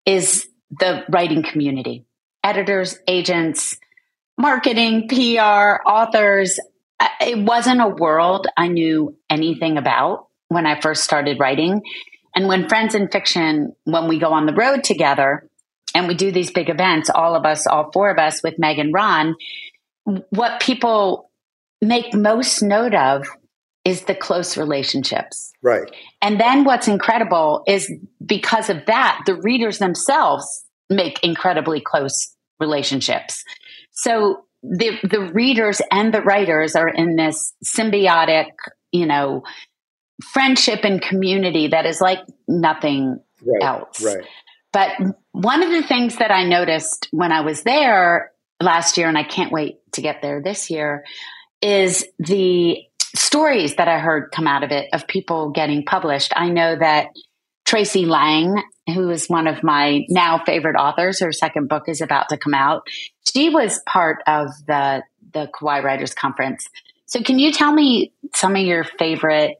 is 0.06 0.48
the 0.80 1.04
writing 1.10 1.42
community, 1.42 2.06
editors, 2.42 2.98
agents, 3.06 3.76
marketing, 4.38 5.08
PR, 5.08 5.86
authors 5.86 6.58
it 7.20 7.38
wasn't 7.38 7.82
a 7.82 7.88
world 7.88 8.46
I 8.56 8.68
knew 8.68 9.14
anything 9.28 9.76
about 9.76 10.28
when 10.48 10.64
I 10.64 10.80
first 10.80 11.04
started 11.04 11.38
writing. 11.38 11.82
And 12.34 12.48
when 12.48 12.66
Friends 12.66 12.94
and 12.94 13.12
Fiction, 13.12 13.74
when 13.84 14.08
we 14.08 14.18
go 14.18 14.32
on 14.32 14.46
the 14.46 14.54
road 14.54 14.84
together 14.84 15.50
and 15.94 16.08
we 16.08 16.14
do 16.14 16.32
these 16.32 16.50
big 16.50 16.70
events, 16.70 17.10
all 17.10 17.34
of 17.34 17.44
us, 17.44 17.66
all 17.66 17.90
four 17.92 18.10
of 18.10 18.18
us 18.18 18.42
with 18.42 18.58
Meg 18.58 18.78
and 18.78 18.92
Ron, 18.92 19.34
what 20.30 20.60
people 20.60 21.30
make 21.80 22.14
most 22.14 22.62
note 22.62 22.94
of 22.94 23.26
is 23.84 24.02
the 24.02 24.14
close 24.14 24.56
relationships. 24.56 25.52
Right. 25.62 25.90
And 26.20 26.40
then 26.40 26.64
what's 26.64 26.88
incredible 26.88 27.64
is 27.66 27.92
because 28.24 28.70
of 28.70 28.86
that, 28.86 29.22
the 29.26 29.34
readers 29.34 29.78
themselves 29.78 30.64
make 30.88 31.22
incredibly 31.22 31.80
close 31.80 32.34
relationships. 32.60 33.44
So 33.90 34.44
the 34.62 34.98
the 35.02 35.20
readers 35.20 35.82
and 35.90 36.14
the 36.14 36.22
writers 36.22 36.76
are 36.76 36.88
in 36.88 37.16
this 37.16 37.52
symbiotic, 37.64 38.46
you 38.92 39.06
know, 39.06 39.42
friendship 40.32 40.84
and 40.84 41.02
community 41.02 41.68
that 41.68 41.86
is 41.86 42.00
like 42.00 42.20
nothing 42.46 43.18
right, 43.44 43.62
else. 43.62 44.02
Right. 44.02 44.24
But 44.72 44.90
one 45.32 45.62
of 45.62 45.70
the 45.70 45.82
things 45.82 46.16
that 46.16 46.30
I 46.30 46.44
noticed 46.44 47.08
when 47.10 47.32
I 47.32 47.40
was 47.40 47.62
there 47.62 48.30
last 48.60 48.96
year, 48.96 49.08
and 49.08 49.18
I 49.18 49.24
can't 49.24 49.52
wait 49.52 49.78
to 49.92 50.02
get 50.02 50.22
there 50.22 50.40
this 50.42 50.70
year, 50.70 51.04
is 51.60 52.06
the 52.18 52.78
stories 53.14 53.76
that 53.76 53.88
I 53.88 53.98
heard 53.98 54.30
come 54.32 54.46
out 54.46 54.62
of 54.62 54.70
it 54.70 54.88
of 54.92 55.06
people 55.06 55.50
getting 55.50 55.84
published. 55.84 56.32
I 56.36 56.48
know 56.48 56.76
that 56.76 57.08
Tracey 57.64 58.04
Lange, 58.04 58.62
who 58.86 59.10
is 59.10 59.26
one 59.28 59.46
of 59.46 59.62
my 59.62 60.04
now 60.08 60.42
favorite 60.44 60.76
authors, 60.76 61.20
her 61.20 61.32
second 61.32 61.68
book 61.68 61.84
is 61.88 62.00
about 62.00 62.28
to 62.30 62.36
come 62.36 62.54
out. 62.54 62.86
She 63.32 63.48
was 63.48 63.80
part 63.86 64.18
of 64.26 64.48
the 64.66 65.02
the 65.32 65.48
Kauai 65.58 65.80
Writers 65.80 66.12
Conference. 66.12 66.68
So 67.06 67.22
can 67.22 67.38
you 67.38 67.52
tell 67.52 67.72
me 67.72 68.12
some 68.34 68.54
of 68.54 68.62
your 68.62 68.84
favorite 68.84 69.56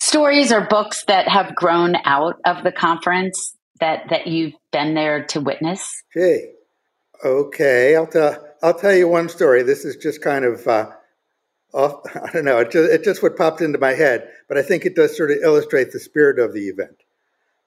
stories 0.00 0.52
or 0.52 0.60
books 0.60 1.04
that 1.06 1.26
have 1.28 1.54
grown 1.54 1.96
out 2.04 2.40
of 2.44 2.62
the 2.62 2.70
conference 2.70 3.54
that 3.80 4.08
that 4.10 4.26
you've 4.26 4.54
been 4.72 4.94
there 4.94 5.24
to 5.26 5.40
witness? 5.40 6.02
Hey, 6.12 6.52
okay, 7.24 7.96
I'll 7.96 8.06
tell 8.06 8.44
I'll 8.62 8.78
tell 8.78 8.94
you 8.94 9.08
one 9.08 9.28
story. 9.28 9.62
This 9.62 9.84
is 9.84 9.96
just 9.96 10.22
kind 10.22 10.44
of 10.44 10.66
uh, 10.66 10.90
off, 11.72 12.00
I 12.14 12.30
don't 12.32 12.44
know. 12.44 12.58
It 12.58 12.70
just, 12.70 12.90
it 12.90 13.04
just 13.04 13.22
what 13.22 13.36
popped 13.36 13.60
into 13.60 13.78
my 13.78 13.94
head, 13.94 14.28
but 14.48 14.58
I 14.58 14.62
think 14.62 14.84
it 14.84 14.96
does 14.96 15.16
sort 15.16 15.30
of 15.30 15.38
illustrate 15.42 15.92
the 15.92 16.00
spirit 16.00 16.38
of 16.38 16.52
the 16.52 16.68
event. 16.68 16.96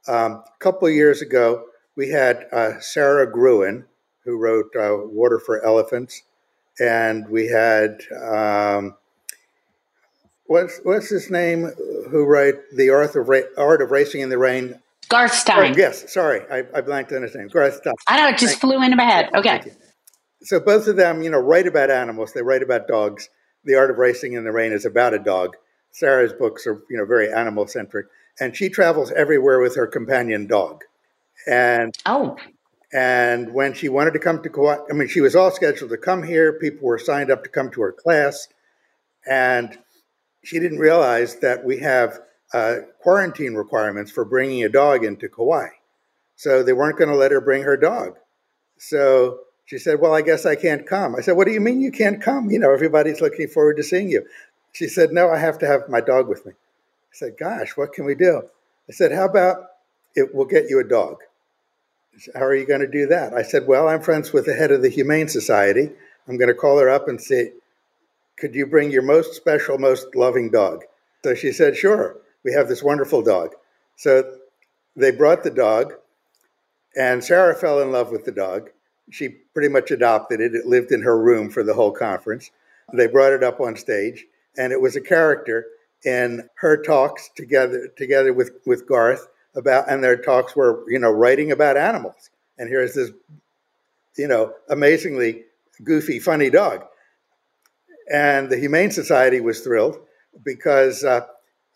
Um, 0.07 0.43
a 0.45 0.59
couple 0.59 0.89
years 0.89 1.21
ago, 1.21 1.65
we 1.95 2.09
had 2.09 2.47
uh, 2.51 2.79
Sara 2.79 3.31
Gruen, 3.31 3.85
who 4.23 4.37
wrote 4.37 4.75
uh, 4.75 4.97
Water 4.97 5.39
for 5.39 5.63
Elephants, 5.63 6.23
and 6.79 7.27
we 7.29 7.47
had 7.47 8.01
um, 8.23 8.95
what's 10.45 10.79
what's 10.83 11.09
his 11.09 11.29
name 11.29 11.71
who 12.09 12.25
wrote 12.25 12.55
the 12.75 12.89
Art 12.89 13.15
of, 13.15 13.29
Ra- 13.29 13.41
Art 13.57 13.81
of 13.81 13.91
Racing 13.91 14.21
in 14.21 14.29
the 14.29 14.37
Rain. 14.37 14.79
Garth 15.11 15.33
Stein. 15.33 15.73
Oh, 15.73 15.77
yes, 15.77 16.11
sorry, 16.11 16.41
I, 16.51 16.63
I, 16.73 16.81
blanked 16.81 17.11
on 17.11 17.21
his 17.21 17.35
name. 17.35 17.47
Garth 17.49 17.75
Stein. 17.75 17.93
I 18.07 18.17
know 18.17 18.29
it 18.29 18.37
just 18.37 18.53
Thank 18.53 18.61
flew 18.61 18.83
into 18.83 18.95
my 18.95 19.03
head. 19.03 19.29
Okay. 19.35 19.61
So 20.41 20.59
both 20.59 20.87
of 20.87 20.95
them, 20.95 21.21
you 21.21 21.29
know, 21.29 21.37
write 21.37 21.67
about 21.67 21.91
animals. 21.91 22.33
They 22.33 22.41
write 22.41 22.63
about 22.63 22.87
dogs. 22.87 23.29
The 23.63 23.75
Art 23.75 23.91
of 23.91 23.97
Racing 23.97 24.33
in 24.33 24.43
the 24.43 24.51
Rain 24.51 24.71
is 24.71 24.85
about 24.85 25.13
a 25.13 25.19
dog. 25.19 25.55
Sara's 25.91 26.33
books 26.33 26.65
are, 26.65 26.81
you 26.89 26.97
know, 26.97 27.05
very 27.05 27.31
animal 27.31 27.67
centric 27.67 28.07
and 28.39 28.55
she 28.55 28.69
travels 28.69 29.11
everywhere 29.11 29.59
with 29.59 29.75
her 29.75 29.87
companion 29.87 30.47
dog. 30.47 30.83
And 31.47 31.95
oh, 32.05 32.37
and 32.93 33.53
when 33.53 33.73
she 33.73 33.89
wanted 33.89 34.13
to 34.13 34.19
come 34.19 34.41
to 34.43 34.49
Kauai, 34.49 34.77
I 34.89 34.93
mean, 34.93 35.07
she 35.07 35.21
was 35.21 35.35
all 35.35 35.51
scheduled 35.51 35.91
to 35.91 35.97
come 35.97 36.23
here. 36.23 36.53
People 36.53 36.87
were 36.87 36.99
signed 36.99 37.31
up 37.31 37.43
to 37.43 37.49
come 37.49 37.71
to 37.71 37.81
her 37.81 37.91
class, 37.91 38.47
and 39.29 39.77
she 40.43 40.59
didn't 40.59 40.79
realize 40.79 41.37
that 41.37 41.63
we 41.63 41.79
have 41.79 42.19
uh, 42.53 42.75
quarantine 42.99 43.55
requirements 43.55 44.11
for 44.11 44.25
bringing 44.25 44.63
a 44.63 44.69
dog 44.69 45.03
into 45.03 45.29
Kauai. 45.29 45.67
So 46.35 46.63
they 46.63 46.73
weren't 46.73 46.97
going 46.97 47.09
to 47.09 47.15
let 47.15 47.31
her 47.31 47.41
bring 47.41 47.63
her 47.63 47.77
dog. 47.77 48.17
So 48.77 49.41
she 49.65 49.77
said, 49.77 49.99
Well, 49.99 50.13
I 50.13 50.21
guess 50.21 50.45
I 50.45 50.55
can't 50.55 50.87
come. 50.87 51.15
I 51.15 51.21
said, 51.21 51.33
What 51.37 51.47
do 51.47 51.53
you 51.53 51.61
mean 51.61 51.81
you 51.81 51.91
can't 51.91 52.21
come? 52.21 52.49
You 52.49 52.59
know, 52.59 52.73
everybody's 52.73 53.21
looking 53.21 53.47
forward 53.47 53.77
to 53.77 53.83
seeing 53.83 54.09
you. 54.09 54.25
She 54.71 54.87
said, 54.87 55.11
No, 55.11 55.29
I 55.29 55.37
have 55.37 55.59
to 55.59 55.67
have 55.67 55.87
my 55.87 56.01
dog 56.01 56.27
with 56.27 56.45
me. 56.45 56.53
I 56.53 57.13
said, 57.13 57.37
Gosh, 57.39 57.77
what 57.77 57.93
can 57.93 58.05
we 58.05 58.15
do? 58.15 58.41
I 58.89 58.91
said, 58.91 59.11
How 59.11 59.25
about 59.25 59.67
it, 60.15 60.33
we'll 60.33 60.45
get 60.45 60.69
you 60.69 60.79
a 60.79 60.83
dog? 60.83 61.17
Said, 62.17 62.33
How 62.35 62.43
are 62.43 62.55
you 62.55 62.65
going 62.65 62.81
to 62.81 62.87
do 62.87 63.05
that? 63.07 63.33
I 63.33 63.43
said, 63.43 63.67
Well, 63.67 63.87
I'm 63.87 64.01
friends 64.01 64.33
with 64.33 64.45
the 64.45 64.53
head 64.53 64.71
of 64.71 64.81
the 64.81 64.89
Humane 64.89 65.27
Society. 65.27 65.91
I'm 66.27 66.37
going 66.37 66.49
to 66.49 66.53
call 66.53 66.79
her 66.79 66.89
up 66.89 67.07
and 67.07 67.21
say, 67.21 67.53
Could 68.37 68.55
you 68.55 68.65
bring 68.65 68.91
your 68.91 69.03
most 69.03 69.35
special, 69.35 69.77
most 69.77 70.15
loving 70.15 70.49
dog? 70.49 70.83
So 71.23 71.35
she 71.35 71.51
said, 71.51 71.77
Sure. 71.77 72.17
We 72.43 72.53
have 72.53 72.67
this 72.67 72.83
wonderful 72.83 73.21
dog. 73.21 73.53
So 73.95 74.37
they 74.95 75.11
brought 75.11 75.43
the 75.43 75.51
dog, 75.51 75.93
and 76.95 77.23
Sara 77.23 77.55
fell 77.55 77.81
in 77.81 77.91
love 77.91 78.11
with 78.11 78.25
the 78.25 78.31
dog. 78.31 78.69
She 79.09 79.29
pretty 79.29 79.69
much 79.69 79.91
adopted 79.91 80.41
it. 80.41 80.55
It 80.55 80.65
lived 80.65 80.91
in 80.91 81.01
her 81.01 81.21
room 81.21 81.49
for 81.49 81.63
the 81.63 81.73
whole 81.73 81.91
conference. 81.91 82.51
They 82.93 83.07
brought 83.07 83.33
it 83.33 83.43
up 83.43 83.59
on 83.59 83.75
stage, 83.75 84.25
and 84.57 84.73
it 84.73 84.81
was 84.81 84.95
a 84.95 85.01
character 85.01 85.65
in 86.03 86.49
her 86.55 86.81
talks 86.81 87.29
together 87.35 87.87
together 87.95 88.33
with 88.33 88.51
with 88.65 88.87
Garth 88.87 89.27
about 89.55 89.89
and 89.89 90.03
their 90.03 90.17
talks 90.17 90.55
were 90.55 90.83
you 90.89 90.99
know 90.99 91.11
writing 91.11 91.51
about 91.51 91.77
animals 91.77 92.29
and 92.57 92.69
here's 92.69 92.93
this 92.93 93.11
you 94.17 94.27
know 94.27 94.53
amazingly 94.69 95.43
goofy 95.83 96.19
funny 96.19 96.49
dog 96.49 96.85
and 98.11 98.49
the 98.49 98.57
humane 98.57 98.91
society 98.91 99.39
was 99.41 99.61
thrilled 99.61 99.99
because 100.43 101.03
uh, 101.03 101.21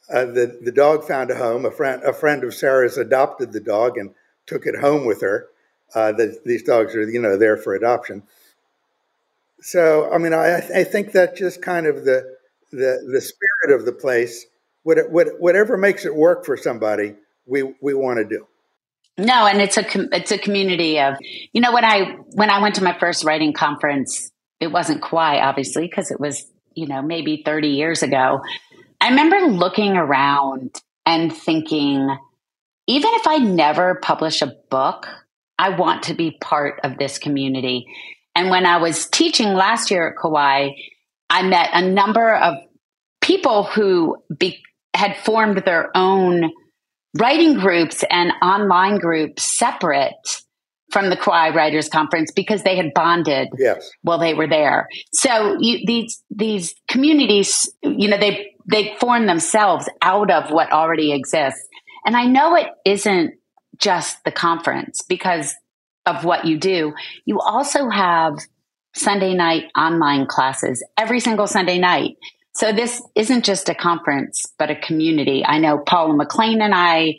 uh, 0.09 0.25
the 0.25 0.59
the 0.61 0.71
dog 0.71 1.03
found 1.03 1.31
a 1.31 1.35
home. 1.35 1.65
A 1.65 1.71
friend 1.71 2.03
a 2.03 2.13
friend 2.13 2.43
of 2.43 2.53
Sara's 2.53 2.97
adopted 2.97 3.51
the 3.51 3.59
dog 3.59 3.97
and 3.97 4.13
took 4.45 4.65
it 4.65 4.75
home 4.75 5.05
with 5.05 5.21
her. 5.21 5.47
Uh, 5.93 6.11
the, 6.11 6.39
these 6.45 6.63
dogs 6.63 6.95
are 6.95 7.09
you 7.09 7.19
know 7.19 7.37
there 7.37 7.57
for 7.57 7.73
adoption. 7.73 8.23
So 9.61 10.11
I 10.11 10.17
mean 10.17 10.33
I, 10.33 10.57
I 10.57 10.83
think 10.83 11.13
that 11.13 11.35
just 11.35 11.61
kind 11.61 11.87
of 11.87 12.05
the 12.05 12.37
the 12.71 13.07
the 13.11 13.21
spirit 13.21 13.79
of 13.79 13.85
the 13.85 13.93
place, 13.93 14.45
what, 14.83 15.09
what, 15.09 15.39
whatever 15.39 15.77
makes 15.77 16.05
it 16.05 16.13
work 16.13 16.45
for 16.45 16.57
somebody, 16.57 17.15
we 17.45 17.63
we 17.81 17.93
want 17.93 18.17
to 18.17 18.25
do. 18.25 18.47
No, 19.17 19.47
and 19.47 19.61
it's 19.61 19.77
a 19.77 19.85
it's 20.15 20.31
a 20.31 20.37
community 20.37 20.99
of 20.99 21.15
you 21.51 21.61
know 21.61 21.73
when 21.73 21.85
I 21.85 22.17
when 22.33 22.51
I 22.51 22.61
went 22.61 22.75
to 22.75 22.83
my 22.83 22.97
first 22.99 23.23
writing 23.23 23.53
conference, 23.53 24.31
it 24.59 24.67
wasn't 24.67 25.01
Kauai 25.01 25.39
obviously 25.39 25.87
because 25.87 26.11
it 26.11 26.19
was 26.19 26.45
you 26.75 26.87
know, 26.87 27.01
maybe 27.01 27.41
30 27.43 27.69
years 27.69 28.03
ago, 28.03 28.41
I 29.01 29.09
remember 29.09 29.39
looking 29.47 29.97
around 29.97 30.81
and 31.05 31.31
thinking, 31.33 32.09
even 32.87 33.11
if 33.13 33.27
I 33.27 33.37
never 33.37 33.95
publish 33.95 34.41
a 34.41 34.53
book, 34.69 35.07
I 35.57 35.69
want 35.69 36.03
to 36.03 36.13
be 36.13 36.37
part 36.41 36.81
of 36.83 36.97
this 36.97 37.17
community. 37.17 37.85
And 38.35 38.49
when 38.49 38.65
I 38.65 38.77
was 38.77 39.07
teaching 39.07 39.53
last 39.53 39.91
year 39.91 40.09
at 40.09 40.15
Kauai, 40.21 40.71
I 41.29 41.43
met 41.43 41.69
a 41.73 41.87
number 41.87 42.35
of 42.35 42.55
people 43.21 43.63
who 43.63 44.17
be, 44.37 44.61
had 44.93 45.17
formed 45.17 45.63
their 45.65 45.95
own 45.95 46.51
writing 47.17 47.55
groups 47.55 48.03
and 48.09 48.31
online 48.41 48.97
groups 48.97 49.43
separate 49.43 50.13
from 50.91 51.09
the 51.09 51.17
Kauai 51.17 51.49
Writers 51.49 51.89
Conference 51.89 52.31
because 52.31 52.63
they 52.63 52.75
had 52.75 52.93
bonded 52.93 53.49
yes. 53.57 53.89
while 54.01 54.19
they 54.19 54.33
were 54.33 54.47
there. 54.47 54.87
So 55.13 55.57
you, 55.59 55.79
these 55.85 56.21
these 56.29 56.75
communities, 56.87 57.69
you 57.81 58.07
know, 58.07 58.17
they 58.17 58.54
they 58.65 58.95
form 58.99 59.25
themselves 59.25 59.89
out 60.01 60.31
of 60.31 60.51
what 60.51 60.71
already 60.71 61.11
exists. 61.11 61.67
And 62.05 62.15
I 62.15 62.25
know 62.25 62.55
it 62.55 62.67
isn't 62.85 63.35
just 63.77 64.23
the 64.23 64.31
conference 64.31 65.01
because 65.07 65.53
of 66.05 66.23
what 66.23 66.45
you 66.45 66.57
do. 66.57 66.93
You 67.25 67.39
also 67.39 67.89
have 67.89 68.37
Sunday 68.93 69.33
night 69.33 69.65
online 69.77 70.25
classes 70.27 70.83
every 70.97 71.19
single 71.19 71.47
Sunday 71.47 71.79
night. 71.79 72.17
So 72.53 72.71
this 72.71 73.01
isn't 73.15 73.43
just 73.43 73.67
a 73.67 73.75
conference, 73.75 74.45
but 74.57 74.71
a 74.71 74.75
community. 74.75 75.43
I 75.45 75.59
know 75.59 75.79
Paula 75.79 76.13
McLain 76.13 76.61
and 76.61 76.73
I 76.73 77.15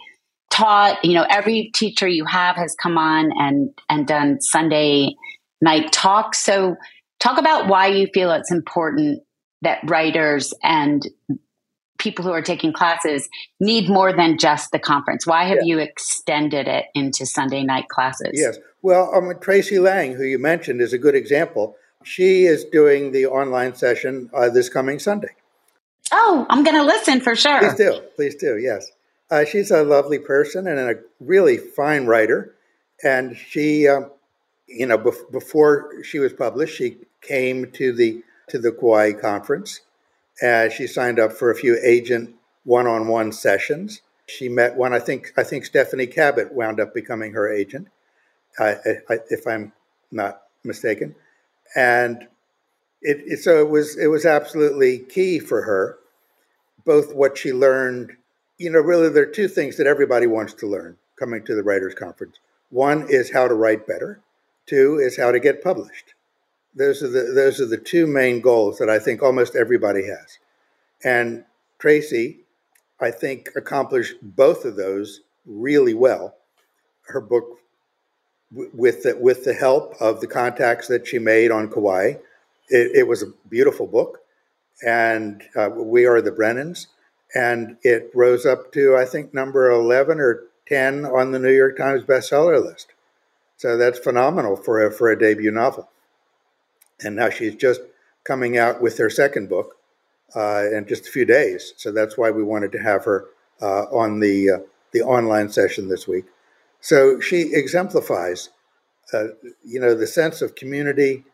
taught, 0.50 1.04
you 1.04 1.12
know, 1.12 1.26
every 1.28 1.70
teacher 1.74 2.08
you 2.08 2.24
have 2.24 2.56
has 2.56 2.74
come 2.80 2.96
on 2.96 3.30
and, 3.36 3.70
and 3.90 4.06
done 4.06 4.40
Sunday 4.40 5.14
night 5.60 5.92
talks. 5.92 6.38
So 6.38 6.76
talk 7.20 7.38
about 7.38 7.68
why 7.68 7.88
you 7.88 8.08
feel 8.14 8.32
it's 8.32 8.52
important 8.52 9.22
that 9.62 9.78
writers 9.84 10.52
and 10.62 11.06
people 11.98 12.24
who 12.24 12.32
are 12.32 12.42
taking 12.42 12.72
classes 12.72 13.28
need 13.58 13.88
more 13.88 14.12
than 14.12 14.38
just 14.38 14.70
the 14.70 14.78
conference. 14.78 15.26
Why 15.26 15.44
have 15.44 15.58
yeah. 15.62 15.76
you 15.76 15.78
extended 15.78 16.68
it 16.68 16.86
into 16.94 17.26
Sunday 17.26 17.62
night 17.62 17.88
classes? 17.88 18.32
Yes. 18.34 18.58
Well, 18.82 19.12
um, 19.14 19.32
Tracey 19.40 19.78
Lange, 19.78 20.12
who 20.12 20.24
you 20.24 20.38
mentioned, 20.38 20.80
is 20.80 20.92
a 20.92 20.98
good 20.98 21.14
example. 21.14 21.76
She 22.04 22.44
is 22.44 22.64
doing 22.64 23.12
the 23.12 23.26
online 23.26 23.74
session 23.74 24.30
uh, 24.32 24.50
this 24.50 24.68
coming 24.68 24.98
Sunday. 24.98 25.34
Oh, 26.12 26.46
I'm 26.48 26.62
going 26.62 26.76
to 26.76 26.84
listen 26.84 27.20
for 27.20 27.34
sure. 27.34 27.58
Please 27.58 27.74
do. 27.74 28.00
Please 28.14 28.34
do. 28.36 28.58
Yes. 28.58 28.90
Uh, 29.30 29.44
she's 29.44 29.72
a 29.72 29.82
lovely 29.82 30.20
person 30.20 30.68
and 30.68 30.78
a 30.78 30.94
really 31.18 31.56
fine 31.56 32.06
writer. 32.06 32.54
And 33.02 33.36
she, 33.36 33.88
um, 33.88 34.12
you 34.68 34.86
know, 34.86 34.98
bef- 34.98 35.32
before 35.32 36.04
she 36.04 36.20
was 36.20 36.32
published, 36.32 36.76
she 36.76 36.98
came 37.22 37.72
to 37.72 37.92
the 37.92 38.22
to 38.48 38.58
the 38.58 38.72
Kauai 38.72 39.12
conference. 39.12 39.80
Uh, 40.42 40.68
she 40.68 40.86
signed 40.86 41.18
up 41.18 41.32
for 41.32 41.50
a 41.50 41.54
few 41.54 41.78
agent 41.82 42.34
one-on-one 42.64 43.32
sessions. 43.32 44.02
She 44.26 44.48
met 44.48 44.76
one. 44.76 44.92
I 44.92 44.98
think 44.98 45.32
I 45.36 45.44
think 45.44 45.64
Stephanie 45.64 46.06
Cabot 46.06 46.52
wound 46.52 46.80
up 46.80 46.92
becoming 46.92 47.32
her 47.32 47.52
agent, 47.52 47.88
uh, 48.58 48.74
if 48.84 49.46
I'm 49.46 49.72
not 50.10 50.42
mistaken. 50.64 51.14
And 51.76 52.26
it, 53.02 53.22
it, 53.24 53.38
so 53.38 53.60
it 53.60 53.70
was 53.70 53.96
it 53.96 54.08
was 54.08 54.26
absolutely 54.26 54.98
key 54.98 55.38
for 55.38 55.62
her, 55.62 55.98
both 56.84 57.14
what 57.14 57.38
she 57.38 57.52
learned 57.52 58.16
you 58.58 58.70
know, 58.70 58.80
really, 58.80 59.08
there 59.08 59.24
are 59.24 59.26
two 59.26 59.48
things 59.48 59.76
that 59.76 59.86
everybody 59.86 60.26
wants 60.26 60.54
to 60.54 60.66
learn 60.66 60.96
coming 61.18 61.44
to 61.44 61.54
the 61.54 61.62
Writers 61.62 61.94
Conference. 61.94 62.38
One 62.70 63.06
is 63.08 63.32
how 63.32 63.48
to 63.48 63.54
write 63.54 63.86
better. 63.86 64.20
Two 64.66 64.98
is 64.98 65.16
how 65.16 65.30
to 65.30 65.38
get 65.38 65.62
published. 65.62 66.14
Those 66.76 67.02
are 67.02 67.08
the 67.08 67.32
those 67.34 67.60
are 67.60 67.66
the 67.66 67.78
two 67.78 68.06
main 68.06 68.40
goals 68.40 68.78
that 68.78 68.90
I 68.90 68.98
think 68.98 69.22
almost 69.22 69.56
everybody 69.56 70.06
has. 70.06 70.38
And 71.02 71.44
Tracey, 71.78 72.40
I 73.00 73.10
think, 73.10 73.50
accomplished 73.56 74.16
both 74.22 74.64
of 74.64 74.76
those 74.76 75.20
really 75.44 75.94
well. 75.94 76.36
Her 77.08 77.20
book, 77.20 77.58
with 78.50 79.04
the, 79.04 79.16
with 79.16 79.44
the 79.44 79.54
help 79.54 79.94
of 80.00 80.20
the 80.20 80.26
contacts 80.26 80.88
that 80.88 81.06
she 81.06 81.18
made 81.18 81.50
on 81.50 81.70
Kauai, 81.70 82.14
it, 82.68 82.90
it 82.96 83.08
was 83.08 83.22
a 83.22 83.32
beautiful 83.48 83.86
book. 83.86 84.20
And 84.86 85.42
uh, 85.54 85.70
we 85.72 86.04
are 86.04 86.20
the 86.20 86.32
Brennans 86.32 86.88
and 87.34 87.76
it 87.82 88.10
rose 88.14 88.46
up 88.46 88.72
to 88.72 88.96
I 88.96 89.04
think 89.04 89.34
number 89.34 89.70
eleven 89.70 90.20
or 90.20 90.44
ten 90.66 91.04
on 91.04 91.32
the 91.32 91.38
New 91.38 91.52
York 91.52 91.76
Times 91.76 92.02
bestseller 92.02 92.62
list. 92.64 92.88
So 93.56 93.76
that's 93.76 93.98
phenomenal 93.98 94.56
for 94.56 94.84
a 94.84 94.90
for 94.90 95.10
a 95.10 95.18
debut 95.18 95.50
novel. 95.50 95.88
And 97.02 97.16
now 97.16 97.30
she's 97.30 97.54
just 97.54 97.80
coming 98.24 98.56
out 98.56 98.80
with 98.80 98.98
her 98.98 99.10
second 99.10 99.48
book 99.48 99.76
uh, 100.34 100.64
in 100.72 100.86
just 100.88 101.06
a 101.06 101.10
few 101.10 101.24
days. 101.24 101.72
So 101.76 101.92
that's 101.92 102.18
why 102.18 102.30
we 102.30 102.42
wanted 102.42 102.72
to 102.72 102.78
have 102.78 103.04
her 103.04 103.26
uh, 103.60 103.84
on 103.84 104.20
the 104.20 104.50
uh, 104.50 104.58
the 104.92 105.02
online 105.02 105.50
session 105.50 105.88
this 105.88 106.08
week. 106.08 106.24
So 106.80 107.20
she 107.20 107.52
exemplifies, 107.52 108.50
uh, 109.12 109.28
you 109.64 109.80
know, 109.80 109.94
the 109.94 110.06
sense 110.06 110.40
of 110.42 110.54
community, 110.54 111.24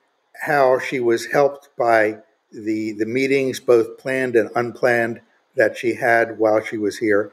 how 0.42 0.79
she 0.79 1.01
was 1.01 1.27
helped 1.27 1.68
by 1.77 2.18
the 2.51 2.92
the 2.92 3.07
meetings, 3.07 3.61
both 3.61 3.98
planned 3.98 4.37
and 4.37 4.51
unplanned 4.55 5.20
that 5.57 5.77
she 5.77 5.94
had 5.94 6.38
while 6.38 6.62
she 6.62 6.77
was 6.77 6.98
here, 6.98 7.33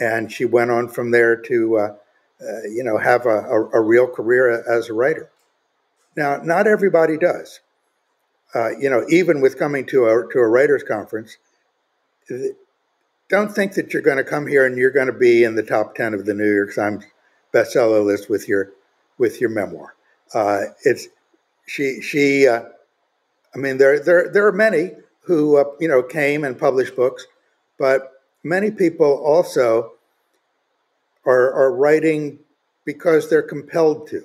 and 0.00 0.32
she 0.32 0.44
went 0.44 0.70
on 0.70 0.88
from 0.88 1.10
there 1.10 1.36
to, 1.36 1.76
uh, 1.76 1.94
uh, 2.40 2.62
you 2.62 2.82
know, 2.82 2.98
have 2.98 3.26
a, 3.26 3.40
a, 3.40 3.68
a, 3.70 3.80
real 3.80 4.06
career 4.06 4.64
as 4.66 4.88
a 4.88 4.94
writer. 4.94 5.28
Now, 6.16 6.40
not 6.42 6.66
everybody 6.66 7.18
does. 7.18 7.60
Uh, 8.54 8.70
you 8.78 8.88
know, 8.88 9.04
even 9.08 9.40
with 9.40 9.58
coming 9.58 9.84
to 9.86 10.06
a 10.06 10.32
to 10.32 10.38
a 10.38 10.48
writers' 10.48 10.82
conference, 10.82 11.36
don't 13.28 13.52
think 13.52 13.74
that 13.74 13.92
you're 13.92 14.02
going 14.02 14.16
to 14.16 14.24
come 14.24 14.46
here 14.46 14.64
and 14.64 14.78
you're 14.78 14.90
going 14.90 15.06
to 15.06 15.12
be 15.12 15.44
in 15.44 15.54
the 15.54 15.62
top 15.62 15.94
ten 15.94 16.14
of 16.14 16.24
the 16.24 16.34
New 16.34 16.50
York 16.50 16.74
Times 16.74 17.04
bestseller 17.52 18.04
list 18.04 18.30
with 18.30 18.48
your 18.48 18.72
with 19.18 19.40
your 19.40 19.50
memoir. 19.50 19.94
Uh, 20.34 20.62
it's 20.84 21.08
she 21.66 22.00
she. 22.00 22.48
Uh, 22.48 22.62
I 23.54 23.58
mean, 23.58 23.78
there 23.78 24.00
there 24.00 24.30
there 24.30 24.46
are 24.46 24.52
many 24.52 24.92
who 25.22 25.58
uh, 25.58 25.64
you 25.78 25.88
know 25.88 26.02
came 26.02 26.44
and 26.44 26.58
published 26.58 26.96
books 26.96 27.26
but 27.78 28.24
many 28.42 28.70
people 28.70 29.22
also 29.24 29.92
are, 31.24 31.52
are 31.52 31.74
writing 31.74 32.40
because 32.84 33.30
they're 33.30 33.42
compelled 33.42 34.08
to. 34.08 34.24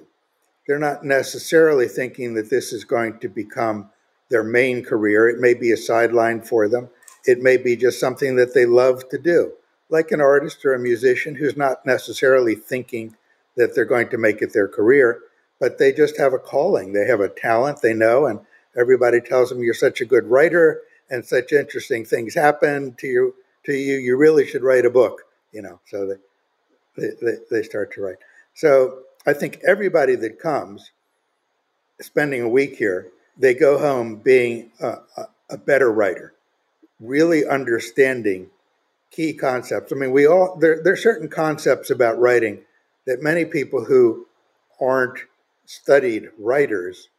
They're 0.67 0.79
not 0.79 1.03
necessarily 1.03 1.87
thinking 1.87 2.33
that 2.33 2.49
this 2.49 2.73
is 2.73 2.83
going 2.83 3.19
to 3.19 3.29
become 3.29 3.89
their 4.33 4.43
main 4.43 4.83
career. 4.83 5.29
It 5.29 5.39
may 5.39 5.53
be 5.53 5.71
a 5.71 5.77
sideline 5.77 6.41
for 6.41 6.67
them. 6.67 6.89
It 7.23 7.39
may 7.39 7.55
be 7.55 7.75
just 7.75 7.99
something 7.99 8.35
that 8.35 8.55
they 8.55 8.65
love 8.65 9.07
to 9.09 9.19
do, 9.19 9.53
like 9.89 10.11
an 10.11 10.19
artist 10.19 10.65
or 10.65 10.73
a 10.73 10.79
musician 10.79 11.35
who's 11.35 11.55
not 11.55 11.85
necessarily 11.85 12.55
thinking 12.55 13.15
that 13.55 13.75
they're 13.75 13.85
going 13.85 14.09
to 14.09 14.17
make 14.17 14.41
it 14.41 14.51
their 14.51 14.67
career, 14.67 15.19
but 15.59 15.77
they 15.77 15.93
just 15.93 16.17
have 16.17 16.33
a 16.33 16.39
calling. 16.39 16.93
They 16.93 17.05
have 17.05 17.19
a 17.19 17.29
talent 17.29 17.81
they 17.81 17.93
know, 17.93 18.25
and 18.25 18.39
everybody 18.75 19.21
tells 19.21 19.49
them 19.49 19.61
you're 19.61 19.75
such 19.75 20.01
a 20.01 20.05
good 20.05 20.25
writer 20.25 20.81
and 21.11 21.23
such 21.23 21.53
interesting 21.53 22.03
things 22.03 22.33
happen 22.33 22.95
to 22.95 23.07
you 23.07 23.35
to 23.65 23.73
you, 23.73 23.97
you 23.97 24.17
really 24.17 24.47
should 24.47 24.63
write 24.63 24.85
a 24.85 24.89
book, 24.89 25.21
you 25.51 25.61
know. 25.61 25.79
So 25.85 26.17
they, 26.97 27.07
they, 27.21 27.35
they 27.51 27.63
start 27.63 27.93
to 27.93 28.01
write. 28.01 28.17
So 28.55 29.03
I 29.27 29.33
think 29.33 29.59
everybody 29.65 30.15
that 30.15 30.39
comes, 30.39 30.91
spending 32.01 32.41
a 32.41 32.49
week 32.49 32.75
here, 32.75 33.11
they 33.37 33.53
go 33.53 33.77
home 33.79 34.17
being 34.17 34.71
a, 34.79 34.97
a, 35.49 35.57
better 35.57 35.91
writer, 35.91 36.33
really 36.99 37.45
understanding 37.45 38.49
key 39.11 39.33
concepts. 39.33 39.91
I 39.91 39.95
mean, 39.95 40.11
we 40.11 40.27
all 40.27 40.57
there 40.59 40.81
there 40.83 40.93
are 40.93 40.97
certain 40.97 41.29
concepts 41.29 41.89
about 41.89 42.19
writing 42.19 42.61
that 43.05 43.21
many 43.21 43.45
people 43.45 43.85
who 43.85 44.27
aren't 44.79 45.19
studied 45.65 46.29
writers 46.37 47.09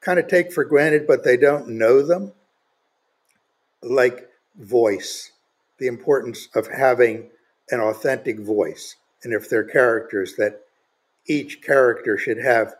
kind 0.00 0.18
of 0.18 0.28
take 0.28 0.52
for 0.52 0.64
granted, 0.64 1.06
but 1.06 1.24
they 1.24 1.36
don't 1.36 1.68
know 1.68 2.02
them, 2.02 2.32
like 3.82 4.28
voice 4.56 5.32
the 5.80 5.86
importance 5.86 6.48
of 6.54 6.68
having 6.68 7.30
an 7.70 7.80
authentic 7.80 8.38
voice. 8.38 8.96
And 9.24 9.32
if 9.32 9.48
they're 9.48 9.64
characters, 9.64 10.36
that 10.36 10.60
each 11.26 11.62
character 11.62 12.16
should 12.16 12.38
have 12.38 12.74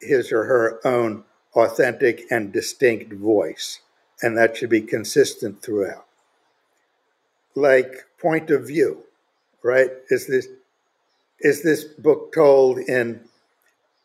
his 0.00 0.30
or 0.30 0.44
her 0.44 0.86
own 0.86 1.24
authentic 1.56 2.22
and 2.30 2.52
distinct 2.52 3.12
voice. 3.12 3.80
And 4.22 4.36
that 4.38 4.56
should 4.56 4.70
be 4.70 4.80
consistent 4.80 5.62
throughout. 5.62 6.06
Like 7.54 8.06
point 8.20 8.50
of 8.50 8.66
view, 8.66 9.04
right? 9.62 9.90
Is 10.10 10.26
this 10.26 10.46
is 11.40 11.62
this 11.62 11.84
book 11.84 12.32
told 12.32 12.78
in 12.78 13.20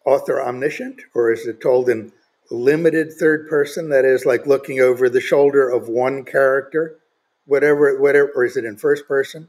author 0.06 0.42
omniscient 0.42 1.02
or 1.14 1.32
is 1.32 1.46
it 1.48 1.62
told 1.62 1.90
in 1.90 2.12
limited 2.50 3.14
third 3.14 3.48
person 3.48 3.90
that 3.90 4.04
is 4.04 4.26
like 4.26 4.46
looking 4.46 4.82
over 4.82 5.10
the 5.10 5.22
shoulder 5.22 5.70
of 5.70 5.88
one 5.88 6.26
character 6.26 6.98
whatever, 7.46 8.00
whatever, 8.00 8.32
or 8.36 8.46
is 8.46 8.56
it 8.58 8.66
in 8.66 8.78
first 8.78 9.08
person? 9.08 9.48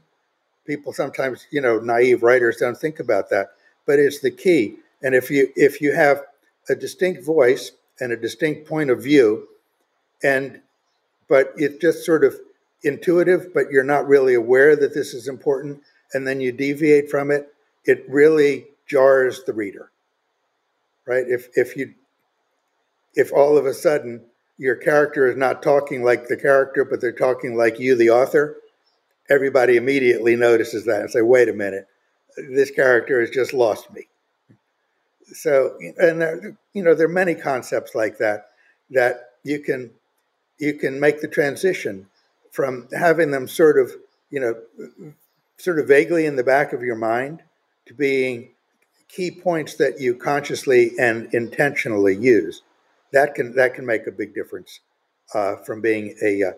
People 0.65 0.91
sometimes, 0.93 1.47
you 1.51 1.61
know, 1.61 1.79
naive 1.79 2.23
writers 2.23 2.57
don't 2.57 2.77
think 2.77 2.99
about 2.99 3.29
that, 3.29 3.51
but 3.85 3.99
it's 3.99 4.19
the 4.19 4.31
key. 4.31 4.75
And 5.01 5.15
if 5.15 5.29
you 5.29 5.49
if 5.55 5.81
you 5.81 5.93
have 5.93 6.23
a 6.69 6.75
distinct 6.75 7.25
voice 7.25 7.71
and 7.99 8.11
a 8.11 8.17
distinct 8.17 8.67
point 8.67 8.89
of 8.89 9.01
view, 9.01 9.47
and 10.23 10.61
but 11.27 11.53
it's 11.55 11.77
just 11.77 12.05
sort 12.05 12.23
of 12.23 12.35
intuitive, 12.83 13.53
but 13.53 13.71
you're 13.71 13.83
not 13.83 14.07
really 14.07 14.33
aware 14.33 14.75
that 14.75 14.93
this 14.93 15.13
is 15.13 15.27
important, 15.27 15.81
and 16.13 16.27
then 16.27 16.41
you 16.41 16.51
deviate 16.51 17.09
from 17.09 17.31
it, 17.31 17.53
it 17.85 18.05
really 18.09 18.67
jars 18.87 19.43
the 19.45 19.53
reader. 19.53 19.91
Right? 21.05 21.25
If 21.27 21.49
if 21.55 21.75
you 21.75 21.93
if 23.15 23.31
all 23.31 23.57
of 23.57 23.65
a 23.65 23.73
sudden 23.73 24.25
your 24.57 24.75
character 24.75 25.27
is 25.27 25.35
not 25.35 25.63
talking 25.63 26.03
like 26.03 26.27
the 26.27 26.37
character, 26.37 26.85
but 26.85 27.01
they're 27.01 27.11
talking 27.11 27.55
like 27.55 27.79
you, 27.79 27.95
the 27.95 28.09
author, 28.09 28.57
everybody 29.29 29.77
immediately 29.77 30.35
notices 30.35 30.85
that 30.85 31.01
and 31.01 31.11
say, 31.11 31.21
wait 31.21 31.49
a 31.49 31.53
minute, 31.53 31.87
this 32.37 32.71
character 32.71 33.19
has 33.19 33.29
just 33.29 33.53
lost 33.53 33.91
me. 33.93 34.07
So, 35.33 35.77
and 35.97 36.21
there, 36.21 36.57
you 36.73 36.83
know, 36.83 36.95
there 36.95 37.07
are 37.07 37.11
many 37.11 37.35
concepts 37.35 37.95
like 37.95 38.17
that 38.19 38.49
that 38.91 39.31
you 39.43 39.59
can 39.59 39.91
you 40.59 40.73
can 40.73 40.99
make 40.99 41.21
the 41.21 41.27
transition 41.27 42.07
from 42.51 42.87
having 42.97 43.31
them 43.31 43.47
sort 43.47 43.79
of, 43.79 43.91
you 44.29 44.39
know, 44.39 45.13
sort 45.57 45.79
of 45.79 45.87
vaguely 45.87 46.25
in 46.25 46.35
the 46.35 46.43
back 46.43 46.71
of 46.73 46.83
your 46.83 46.95
mind 46.95 47.41
to 47.85 47.93
being 47.93 48.49
key 49.07 49.31
points 49.31 49.75
that 49.75 49.99
you 49.99 50.15
consciously 50.15 50.91
and 50.99 51.33
intentionally 51.33 52.15
use. 52.15 52.61
That 53.11 53.35
can 53.35 53.55
that 53.55 53.75
can 53.75 53.85
make 53.85 54.07
a 54.07 54.11
big 54.11 54.33
difference 54.33 54.79
uh, 55.33 55.57
from 55.57 55.81
being 55.81 56.15
a, 56.21 56.43
uh, 56.43 56.51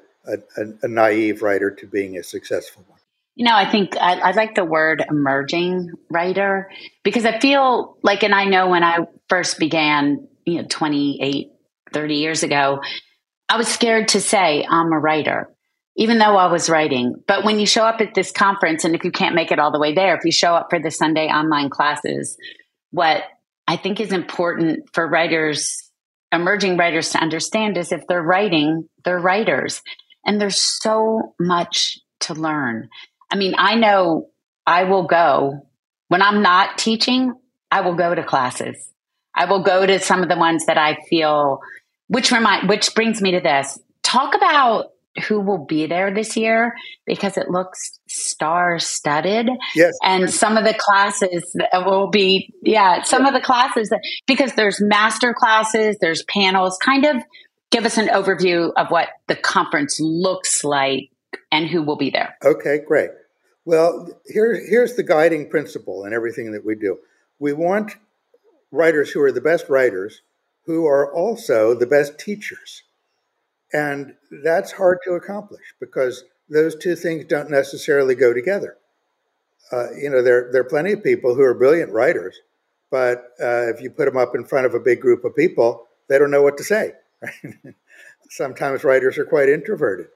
a, 0.58 0.64
a, 0.84 0.88
naive 0.88 1.42
writer 1.42 1.70
to 1.72 1.88
being 1.88 2.18
a 2.18 2.24
successful 2.24 2.84
one. 2.88 3.00
You 3.36 3.45
know, 3.45 3.56
I 3.56 3.69
think 3.69 3.98
I, 3.98 4.19
I 4.19 4.32
like 4.32 4.56
the 4.56 4.65
word 4.65 5.04
emerging 5.10 5.91
writer 6.10 6.69
because 7.04 7.26
I 7.26 7.39
feel 7.39 7.98
like, 8.02 8.24
and 8.24 8.34
I 8.34 8.45
know 8.45 8.69
when 8.69 8.84
I 8.84 9.00
first 9.28 9.60
began, 9.60 10.28
you 10.45 10.62
know, 10.62 10.67
28, 10.69 11.48
30 11.93 12.15
years 12.15 12.43
ago, 12.43 12.80
I 13.50 13.58
was 13.58 13.67
scared 13.67 14.10
to 14.10 14.21
say 14.21 14.65
I'm 14.67 14.91
a 14.91 15.00
writer 15.00 15.50
even 15.95 16.19
though 16.19 16.36
I 16.36 16.52
was 16.52 16.69
writing. 16.69 17.15
But 17.28 17.43
when 17.43 17.60
you 17.60 17.65
show 17.65 17.86
up 17.86 18.02
at 18.02 18.13
this 18.13 18.32
conference, 18.32 18.84
and 18.84 18.95
if 18.95 19.04
you 19.04 19.12
can't 19.12 19.36
make 19.36 19.52
it 19.52 19.60
all 19.60 19.71
the 19.71 19.80
way 19.80 19.93
there, 19.93 20.15
if 20.15 20.26
you 20.26 20.32
show 20.32 20.54
up 20.54 20.67
for 20.69 20.80
the 20.80 20.91
Sunday 20.91 21.28
online 21.28 21.69
classes, 21.69 22.38
what 22.91 23.24
I 23.67 23.78
think 23.78 24.00
is 24.00 24.12
important 24.12 24.89
for 24.93 25.08
writers, 25.08 25.89
emerging 26.32 26.78
writers 26.78 27.12
to 27.12 27.19
understand 27.19 27.78
is 27.78 27.91
if 27.91 28.06
they're 28.08 28.21
writing, 28.21 28.89
they're 29.06 29.19
writers. 29.19 29.82
And 30.26 30.39
there's 30.41 30.60
so 30.60 31.34
much 31.39 32.00
to 32.21 32.34
learn. 32.34 32.89
I 33.36 33.38
mean, 33.38 33.54
I 33.58 33.76
know 33.76 34.30
I 34.65 34.86
will 34.86 35.08
go 35.08 35.67
when 36.08 36.21
I'm 36.21 36.41
not 36.41 36.78
teaching, 36.78 37.34
I 37.69 37.82
will 37.82 37.95
go 37.95 38.15
to 38.15 38.24
classes. 38.24 38.78
I 39.36 39.43
will 39.43 39.62
go 39.62 39.86
to 39.86 40.00
some 40.00 40.24
of 40.24 40.30
the 40.30 40.38
ones 40.38 40.67
that 40.67 40.78
I 40.78 40.95
feel, 41.10 41.60
which 42.08 42.32
remind, 42.32 42.69
which 42.69 42.95
brings 42.95 43.21
me 43.21 43.32
to 43.32 43.41
this. 43.41 43.78
Talk 44.04 44.36
about 44.36 44.91
who 45.28 45.41
will 45.41 45.65
be 45.65 45.86
there 45.86 46.13
this 46.13 46.38
year 46.38 46.76
because 47.06 47.36
it 47.36 47.50
looks 47.50 48.00
star 48.08 48.80
studded. 48.80 49.50
Yes. 49.76 49.98
And 50.02 50.32
some 50.32 50.56
of 50.56 50.63
the 50.63 50.74
classes 50.74 51.54
will 51.74 52.10
be, 52.10 52.54
yeah, 52.62 53.04
some 53.04 53.26
of 53.26 53.34
the 53.34 53.41
classes 53.41 53.89
that, 53.89 54.00
because 54.28 54.54
there's 54.54 54.80
master 54.80 55.34
classes, 55.34 55.98
there's 56.00 56.24
panels, 56.24 56.78
kind 56.82 57.06
of 57.06 57.17
give 57.69 57.84
us 57.84 57.98
an 57.98 58.08
overview 58.08 58.71
of 58.78 58.91
what 58.91 59.10
the 59.28 59.36
conference 59.36 60.00
looks 60.00 60.63
like 60.63 61.10
and 61.52 61.67
who 61.67 61.84
will 61.84 61.98
be 61.98 62.10
there. 62.10 62.38
Okay, 62.41 62.80
great. 62.88 63.10
Well, 63.65 64.10
here, 64.28 64.54
here's 64.54 64.95
the 64.95 65.04
guiding 65.04 65.49
principle 65.49 66.06
in 66.06 66.13
everything 66.13 66.51
that 66.51 66.63
we 66.63 66.75
do. 66.75 66.99
We 67.39 67.51
want 67.54 67.95
writers 68.71 69.10
who 69.10 69.21
are 69.21 69.32
the 69.32 69.41
best 69.41 69.69
writers 69.69 70.21
who 70.65 70.86
are 70.86 71.12
also 71.13 71.73
the 71.73 71.86
best 71.86 72.19
teachers. 72.19 72.84
And 73.73 74.15
that's 74.43 74.71
hard 74.71 74.99
to 75.06 75.13
accomplish 75.13 75.73
because 75.80 76.23
those 76.49 76.75
two 76.75 76.95
things 76.95 77.25
don't 77.25 77.49
necessarily 77.49 78.15
go 78.15 78.34
together. 78.34 78.78
Uh, 79.71 79.91
you 79.93 80.10
know, 80.10 80.21
there, 80.21 80.49
there 80.51 80.62
are 80.62 80.69
plenty 80.69 80.91
of 80.91 81.04
people 81.04 81.36
who 81.36 81.41
are 81.41 81.54
brilliant 81.54 81.91
writers, 81.91 82.39
but 82.91 83.32
uh, 83.41 83.67
if 83.69 83.82
you 83.82 83.89
put 83.89 84.06
them 84.06 84.17
up 84.17 84.36
in 84.36 84.45
front 84.45 84.65
of 84.65 84.75
a 84.75 84.80
big 84.80 85.01
group 85.01 85.25
of 85.25 85.36
people, 85.36 85.88
they 86.08 86.19
don't 86.19 86.32
know 86.32 86.43
what 86.43 86.58
to 86.58 86.63
say. 86.63 86.93
Sometimes 88.30 88.84
writers 88.84 89.17
are 89.17 89.25
quite 89.25 89.49
introverted, 89.49 90.08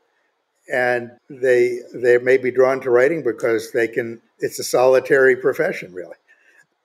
and 0.72 1.12
they 1.30 1.80
they 1.94 2.18
may 2.18 2.38
be 2.38 2.52
drawn 2.52 2.80
to 2.82 2.90
writing 2.90 3.24
because 3.24 3.72
they 3.72 3.88
can. 3.88 4.22
It's 4.40 4.60
a 4.60 4.64
solitary 4.64 5.36
profession, 5.36 5.94
really. 5.94 6.16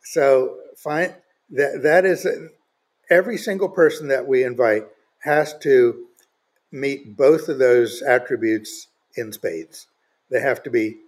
So, 0.02 0.56
find 0.76 1.14
that 1.50 1.82
that 1.82 2.04
is 2.04 2.26
every 3.10 3.38
single 3.38 3.68
person 3.68 4.08
that 4.08 4.26
we 4.26 4.42
invite 4.44 4.84
has 5.20 5.56
to 5.58 6.06
meet 6.72 7.16
both 7.16 7.48
of 7.48 7.58
those 7.58 8.02
attributes 8.02 8.88
in 9.16 9.32
spades. 9.32 9.86
They 10.30 10.40
have 10.40 10.62
to 10.64 10.70
be 10.70 10.98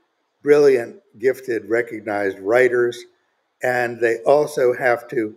brilliant, 0.42 1.00
gifted, 1.18 1.68
recognized 1.68 2.38
writers, 2.38 3.04
and 3.62 4.00
they 4.00 4.18
also 4.18 4.72
have 4.74 5.08
to 5.08 5.34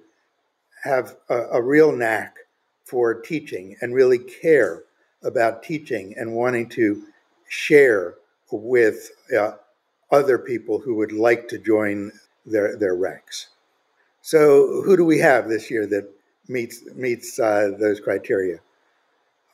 have 0.83 1.15
a, 1.29 1.37
a 1.53 1.61
real 1.61 1.91
knack 1.91 2.35
for 2.85 3.15
teaching 3.21 3.75
and 3.81 3.93
really 3.93 4.19
care 4.19 4.83
about 5.23 5.63
teaching 5.63 6.13
and 6.17 6.33
wanting 6.33 6.69
to 6.69 7.03
share 7.49 8.15
with 8.51 9.11
uh, 9.37 9.51
other 10.11 10.37
people 10.37 10.79
who 10.79 10.95
would 10.95 11.11
like 11.11 11.47
to 11.49 11.57
join 11.57 12.11
their, 12.45 12.77
their 12.77 12.95
ranks. 12.95 13.47
So, 14.21 14.81
who 14.83 14.95
do 14.95 15.03
we 15.03 15.19
have 15.19 15.49
this 15.49 15.69
year 15.69 15.85
that 15.87 16.09
meets 16.47 16.83
meets 16.95 17.39
uh, 17.39 17.71
those 17.79 17.99
criteria? 17.99 18.59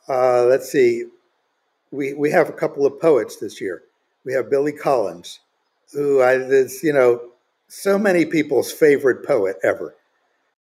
Uh, 0.08 0.44
let's 0.44 0.70
see. 0.70 1.04
We 1.90 2.14
we 2.14 2.30
have 2.30 2.48
a 2.48 2.52
couple 2.52 2.84
of 2.84 3.00
poets 3.00 3.36
this 3.36 3.60
year. 3.60 3.82
We 4.24 4.32
have 4.32 4.50
Billy 4.50 4.72
Collins, 4.72 5.40
who 5.92 6.20
I, 6.20 6.34
is 6.34 6.82
you 6.82 6.92
know 6.92 7.30
so 7.68 7.98
many 7.98 8.26
people's 8.26 8.72
favorite 8.72 9.24
poet 9.26 9.56
ever. 9.62 9.94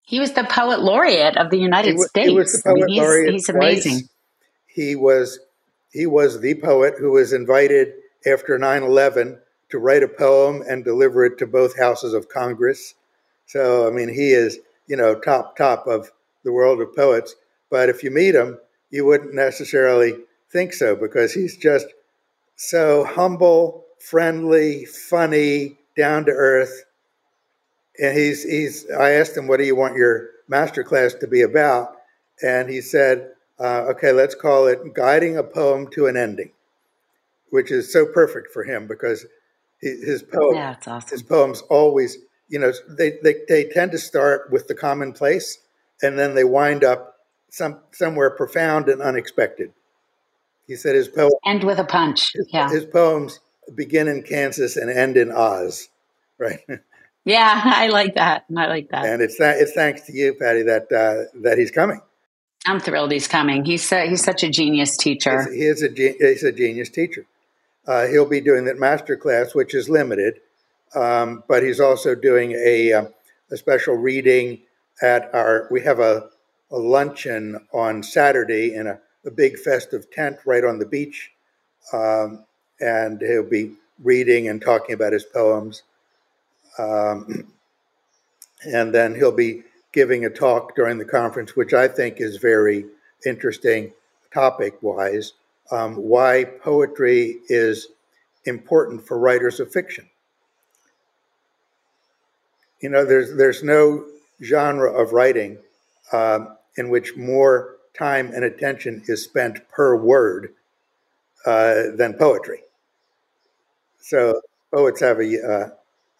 He 0.02 0.20
was 0.20 0.34
the 0.34 0.44
poet 0.44 0.82
laureate 0.82 1.38
of 1.38 1.50
the 1.50 1.58
United 1.58 1.92
he 1.92 1.98
was, 1.98 2.10
States. 2.10 2.30
He 2.30 2.36
was 2.36 2.52
the 2.52 2.64
poet 2.64 2.84
I 2.84 2.86
mean, 2.86 2.88
he's, 2.90 3.02
laureate. 3.02 3.34
He's 3.34 3.50
amazing. 3.50 3.92
Twice. 3.92 4.10
He 4.68 4.96
was 4.96 5.40
he 5.94 6.08
was 6.08 6.42
the 6.42 6.56
poet 6.56 6.96
who 6.98 7.12
was 7.12 7.32
invited 7.32 7.94
after 8.26 8.58
9/11 8.58 9.40
to 9.70 9.78
write 9.78 10.04
a 10.04 10.08
poem 10.08 10.64
and 10.68 10.84
deliver 10.84 11.24
it 11.24 11.38
to 11.38 11.48
both 11.48 11.78
houses 11.78 12.14
of 12.14 12.28
Congress. 12.28 12.96
So 13.46 13.88
I 13.88 13.92
mean, 13.92 14.10
he 14.10 14.32
is 14.32 14.60
you 14.88 14.98
know 14.98 15.16
top 15.16 15.56
top 15.56 15.88
of 15.88 16.12
the 16.44 16.52
world 16.52 16.82
of 16.82 16.96
poets. 16.96 17.36
But 17.70 17.90
if 17.90 18.04
you 18.04 18.12
meet 18.12 18.36
him, 18.36 18.60
you 18.90 19.06
wouldn't 19.06 19.34
necessarily 19.34 20.18
think 20.52 20.74
so 20.74 20.96
because 20.96 21.34
he's 21.34 21.58
just 21.58 21.88
so 22.56 23.04
humble, 23.04 23.86
friendly, 24.00 24.86
funny, 24.86 25.80
down 25.96 26.26
to 26.26 26.32
earth. 26.32 26.86
And 28.00 28.18
he's 28.18 28.44
he's. 28.44 28.90
I 28.90 29.12
asked 29.12 29.38
him, 29.38 29.48
"What 29.48 29.58
do 29.58 29.66
you 29.66 29.76
want 29.76 29.96
your 29.96 30.30
master 30.48 30.84
class 30.84 31.14
to 31.16 31.28
be 31.28 31.42
about?" 31.42 31.98
And 32.42 32.68
he 32.70 32.82
said, 32.82 33.32
uh, 33.64 33.86
"Okay, 33.92 34.12
let's 34.12 34.36
call 34.36 34.68
it 34.68 34.94
guiding 34.94 35.38
a 35.38 35.44
poem 35.44 35.88
to 35.92 36.08
an 36.08 36.18
ending," 36.18 36.52
which 37.50 37.72
is 37.72 37.92
so 37.92 38.06
perfect 38.06 38.52
for 38.52 38.64
him 38.64 38.88
because 38.88 39.26
his 39.82 40.24
poem, 40.24 40.56
yeah, 40.56 40.76
awesome. 40.88 41.10
his 41.10 41.24
poems 41.24 41.62
always, 41.70 42.18
you 42.48 42.60
know, 42.60 42.72
they, 42.90 43.18
they 43.24 43.36
they 43.48 43.64
tend 43.66 43.92
to 43.92 43.98
start 43.98 44.52
with 44.52 44.68
the 44.68 44.76
commonplace, 44.76 45.60
and 46.02 46.18
then 46.18 46.36
they 46.36 46.44
wind 46.44 46.84
up 46.84 47.16
some 47.50 47.80
somewhere 47.92 48.32
profound 48.32 48.90
and 48.90 49.02
unexpected. 49.02 49.72
He 50.68 50.76
said 50.76 50.96
his 50.96 51.08
poems 51.08 51.34
end 51.46 51.64
with 51.64 51.80
a 51.80 51.84
punch. 51.84 52.34
His, 52.34 52.48
yeah, 52.52 52.70
his 52.70 52.86
poems 52.86 53.40
begin 53.76 54.08
in 54.08 54.24
Kansas 54.24 54.78
and 54.78 54.90
end 54.90 55.18
in 55.18 55.32
Oz, 55.32 55.90
right? 56.38 56.62
Yeah, 57.26 57.62
I 57.66 57.88
like 57.88 58.16
that. 58.16 58.46
I 58.56 58.68
like 58.68 58.90
that. 58.90 59.06
And 59.06 59.22
it's 59.22 59.38
it's 59.40 59.74
thanks 59.74 60.02
to 60.08 60.14
you, 60.14 60.34
Patti, 60.34 60.64
that 60.64 60.92
uh, 60.92 61.40
that 61.42 61.58
he's 61.58 61.72
coming. 61.72 62.02
I'm 62.66 62.80
thrilled 62.80 63.12
he's 63.12 63.28
coming. 63.28 63.66
He's 63.66 63.92
uh, 63.92 64.02
he's 64.02 64.24
such 64.24 64.44
a 64.44 64.50
genius 64.50 64.96
teacher. 64.98 65.44
He's, 65.44 65.54
he 65.54 65.66
is 65.66 65.84
a 65.84 65.90
he's 65.90 66.44
a 66.44 66.52
genius 66.52 66.90
teacher. 66.90 67.26
Uh, 67.86 68.08
he'll 68.08 68.26
be 68.28 68.42
doing 68.42 68.66
that 68.66 68.80
master 68.80 69.18
class, 69.18 69.54
which 69.54 69.74
is 69.74 69.90
limited, 69.90 70.40
um, 70.96 71.44
but 71.48 71.64
he's 71.64 71.80
also 71.80 72.16
doing 72.16 72.54
a 72.54 72.94
um, 72.94 73.08
a 73.52 73.58
special 73.58 73.96
reading 73.96 74.62
at 75.02 75.34
our. 75.34 75.68
We 75.70 75.82
have 75.82 76.00
a 76.00 76.30
a 76.72 76.78
luncheon 76.78 77.68
on 77.72 78.02
Saturday 78.02 78.74
in 78.74 78.88
a, 78.88 79.00
a 79.26 79.32
big 79.32 79.58
festive 79.60 80.10
tent 80.10 80.38
right 80.46 80.64
on 80.64 80.80
the 80.80 80.86
beach. 80.86 81.32
Um, 81.94 82.46
and 82.80 83.22
he'll 83.22 83.48
be 83.48 83.74
reading 84.02 84.48
and 84.48 84.62
talking 84.62 84.94
about 84.94 85.14
his 85.14 85.24
poems. 85.24 85.84
Um, 86.78 87.54
and 88.64 88.94
then 88.94 89.16
he'll 89.16 89.32
be 89.32 89.64
giving 89.94 90.26
a 90.26 90.30
talk 90.30 90.76
during 90.76 90.98
the 90.98 91.06
conference, 91.06 91.56
which 91.56 91.74
I 91.74 91.88
think 91.88 92.20
is 92.20 92.38
very 92.38 92.86
interesting 93.26 93.94
topic 94.34 94.82
wise 94.82 95.34
um, 95.72 95.96
why 95.96 96.44
poetry 96.44 97.40
is 97.48 97.88
important 98.46 99.06
for 99.06 99.18
writers 99.18 99.60
of 99.60 99.72
fiction. 99.72 100.08
You 102.82 102.90
know, 102.90 103.06
there's, 103.06 103.36
there's 103.38 103.64
no 103.64 104.06
genre 104.44 104.92
of 104.92 105.14
writing 105.14 105.58
um, 106.12 106.58
in 106.76 106.90
which 106.90 107.16
more 107.16 107.78
time 107.98 108.32
and 108.34 108.44
attention 108.44 109.04
is 109.08 109.24
spent 109.24 109.68
per 109.70 109.96
word 109.96 110.54
uh, 111.46 111.96
than 111.96 112.14
poetry. 112.14 112.60
So 114.00 114.42
poets 114.74 115.00
have 115.00 115.20
a, 115.20 115.74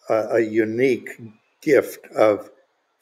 uh, 0.08 0.28
a 0.32 0.40
unique 0.40 1.10
gift 1.60 2.06
of 2.12 2.50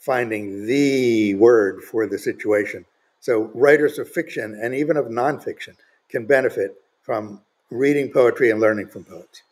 finding 0.02 0.66
the 0.66 1.32
word 1.36 1.80
for 1.80 2.08
the 2.08 2.18
situation. 2.18 2.84
So 3.20 3.52
writers 3.54 4.00
of 4.00 4.10
fiction 4.10 4.58
and 4.60 4.74
even 4.74 4.96
of 4.96 5.06
nonfiction 5.06 5.76
can 6.08 6.26
benefit 6.26 6.74
from 7.02 7.40
reading 7.70 8.10
poetry 8.10 8.50
and 8.50 8.60
learning 8.60 8.88
from 8.88 9.04
poets. 9.04 9.42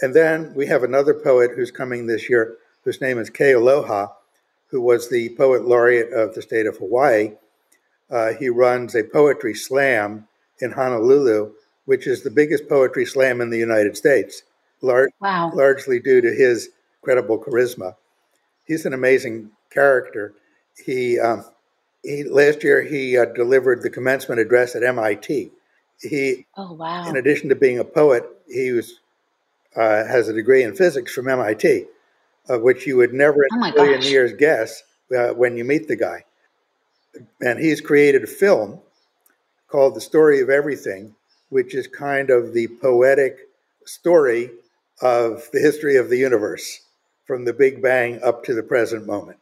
And 0.00 0.14
then 0.14 0.54
we 0.54 0.66
have 0.68 0.84
another 0.84 1.12
poet 1.12 1.50
who's 1.54 1.70
coming 1.70 2.06
this 2.06 2.30
year, 2.30 2.56
whose 2.82 3.02
name 3.02 3.18
is 3.18 3.28
Kealoha, 3.28 4.10
who 4.68 4.80
was 4.80 5.10
the 5.10 5.28
poet 5.36 5.66
laureate 5.66 6.14
of 6.14 6.34
the 6.34 6.40
state 6.40 6.66
of 6.66 6.78
Hawaii. 6.78 7.32
Uh, 8.10 8.32
he 8.32 8.48
runs 8.48 8.94
a 8.94 9.04
poetry 9.04 9.54
slam 9.54 10.26
in 10.60 10.72
Honolulu, 10.72 11.52
which 11.84 12.06
is 12.06 12.22
the 12.22 12.30
biggest 12.30 12.70
poetry 12.70 13.04
slam 13.04 13.42
in 13.42 13.50
the 13.50 13.58
United 13.58 13.98
States, 13.98 14.44
lar- 14.80 15.10
wow. 15.20 15.52
largely 15.54 16.00
due 16.00 16.22
to 16.22 16.32
his 16.32 16.70
credible 17.02 17.38
charisma. 17.38 17.96
He's 18.64 18.86
an 18.86 18.94
amazing 18.94 19.50
character. 19.74 20.34
He, 20.84 21.18
um, 21.18 21.44
he 22.02 22.24
last 22.24 22.62
year 22.62 22.82
he 22.82 23.18
uh, 23.18 23.26
delivered 23.26 23.82
the 23.82 23.90
commencement 23.90 24.40
address 24.40 24.76
at 24.76 24.82
MIT. 24.82 25.50
He, 26.00 26.46
oh 26.56 26.72
wow! 26.72 27.08
In 27.08 27.16
addition 27.16 27.48
to 27.48 27.54
being 27.54 27.78
a 27.78 27.84
poet, 27.84 28.24
he 28.48 28.72
was 28.72 29.00
uh, 29.76 30.04
has 30.06 30.28
a 30.28 30.32
degree 30.32 30.62
in 30.62 30.74
physics 30.74 31.12
from 31.12 31.28
MIT, 31.28 31.86
of 32.48 32.62
which 32.62 32.86
you 32.86 32.96
would 32.96 33.12
never 33.12 33.42
in 33.42 33.48
oh 33.62 33.64
a 33.64 33.74
million 33.74 34.00
gosh. 34.00 34.10
years 34.10 34.32
guess 34.32 34.82
uh, 35.16 35.28
when 35.28 35.56
you 35.56 35.64
meet 35.64 35.88
the 35.88 35.96
guy. 35.96 36.24
And 37.40 37.58
he's 37.58 37.80
created 37.80 38.24
a 38.24 38.28
film 38.28 38.80
called 39.68 39.94
The 39.94 40.00
Story 40.00 40.40
of 40.40 40.50
Everything, 40.50 41.14
which 41.48 41.74
is 41.74 41.86
kind 41.86 42.30
of 42.30 42.52
the 42.52 42.68
poetic 42.80 43.38
story 43.84 44.50
of 45.00 45.48
the 45.52 45.60
history 45.60 45.96
of 45.96 46.08
the 46.08 46.18
universe 46.18 46.80
from 47.26 47.44
the 47.44 47.52
Big 47.52 47.82
Bang 47.82 48.22
up 48.22 48.44
to 48.44 48.54
the 48.54 48.62
present 48.62 49.06
moment, 49.06 49.38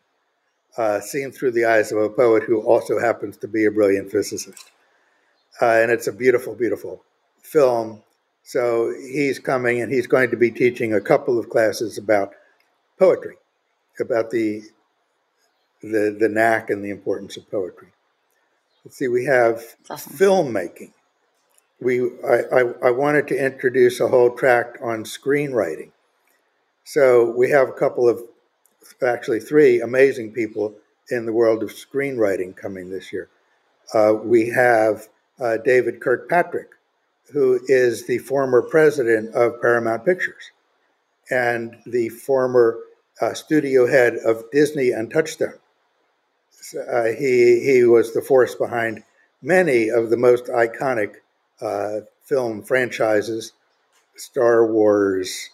uh, 0.77 1.01
seen 1.01 1.31
through 1.31 1.53
the 1.53 1.65
eyes 1.65 1.93
of 1.93 1.99
a 1.99 2.09
poet 2.09 2.43
who 2.45 2.61
also 2.63 2.99
happens 2.99 3.37
to 3.39 3.49
be 3.49 3.65
a 3.65 3.71
brilliant 3.71 4.11
physicist. 4.11 4.71
Uh, 5.61 5.67
and 5.67 5.91
it's 5.91 6.07
a 6.07 6.13
beautiful, 6.13 6.55
beautiful 6.55 7.03
film. 7.43 8.03
So 8.43 8.93
he's 8.93 9.39
coming 9.39 9.83
and 9.83 9.93
he's 9.93 10.07
going 10.07 10.31
to 10.31 10.37
be 10.37 10.51
teaching 10.51 10.95
a 10.95 11.01
couple 11.01 11.39
of 11.39 11.51
classes 11.51 11.99
about 11.99 12.33
poetry, 12.99 13.37
about 14.01 14.31
the 14.31 14.63
the 15.83 16.17
the 16.19 16.29
knack 16.29 16.71
and 16.71 16.85
the 16.85 16.91
importance 16.91 17.37
of 17.37 17.51
poetry. 17.51 17.89
Let's 18.85 18.97
see, 18.97 19.09
we 19.09 19.25
have 19.27 19.63
awesome. 19.91 20.13
filmmaking. 20.15 20.93
We 21.81 22.11
I, 22.25 22.43
I, 22.53 22.61
I 22.87 22.91
wanted 22.91 23.29
to 23.29 23.45
introduce 23.45 24.01
a 24.01 24.09
whole 24.09 24.31
tract 24.31 24.79
on 24.83 25.05
screenwriting. 25.05 25.91
So 26.85 27.31
we 27.31 27.51
have 27.51 27.69
a 27.69 27.73
couple 27.73 28.09
of 28.09 28.23
actually 29.03 29.41
three 29.41 29.81
amazing 29.81 30.33
people 30.33 30.75
in 31.11 31.27
the 31.27 31.33
world 31.33 31.63
of 31.63 31.71
screenwriting 31.71 32.57
coming 32.57 32.91
this 32.91 33.13
year. 33.13 33.29
Uh, 33.95 34.15
we 34.23 34.49
have 34.49 35.09
uh, 35.41 35.59
David 35.59 36.01
Kirkpatrick, 36.01 36.71
who 37.33 37.61
is 37.67 38.07
the 38.07 38.19
former 38.19 38.63
president 38.63 39.35
of 39.35 39.61
Paramount 39.61 40.05
Pictures 40.05 40.51
and 41.31 41.77
the 41.87 42.09
former 42.09 42.79
uh, 43.21 43.35
studio 43.35 43.87
head 43.87 44.17
of 44.25 44.45
Disney 44.53 44.91
and 44.91 45.11
Touchstone. 45.11 45.59
Uh, 46.91 47.05
he, 47.05 47.61
he 47.65 47.85
was 47.85 48.15
the 48.15 48.23
force 48.23 48.55
behind 48.55 49.03
many 49.43 49.89
of 49.89 50.11
the 50.11 50.17
most 50.17 50.47
iconic 50.47 51.17
uh, 51.61 52.01
film 52.23 52.63
franchises 52.63 53.53
Star 54.17 54.67
Wars, 54.67 55.51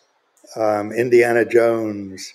um, 0.57 0.93
Indiana 0.93 1.45
Jones, 1.45 2.35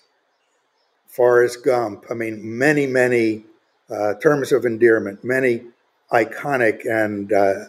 Forrest 1.13 1.63
Gump. 1.63 2.05
I 2.09 2.15
mean, 2.15 2.57
many, 2.57 2.87
many 2.87 3.45
uh, 3.87 4.15
terms 4.15 4.51
of 4.51 4.65
endearment, 4.65 5.23
many 5.23 5.61
iconic 6.11 6.85
and 6.85 7.31
uh, 7.31 7.65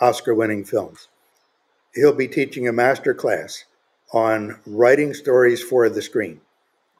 Oscar 0.00 0.34
winning 0.34 0.64
films. 0.64 1.08
He'll 1.94 2.14
be 2.14 2.28
teaching 2.28 2.66
a 2.68 2.72
master 2.72 3.12
class 3.12 3.64
on 4.14 4.58
writing 4.64 5.12
stories 5.12 5.62
for 5.62 5.90
the 5.90 6.00
screen. 6.00 6.40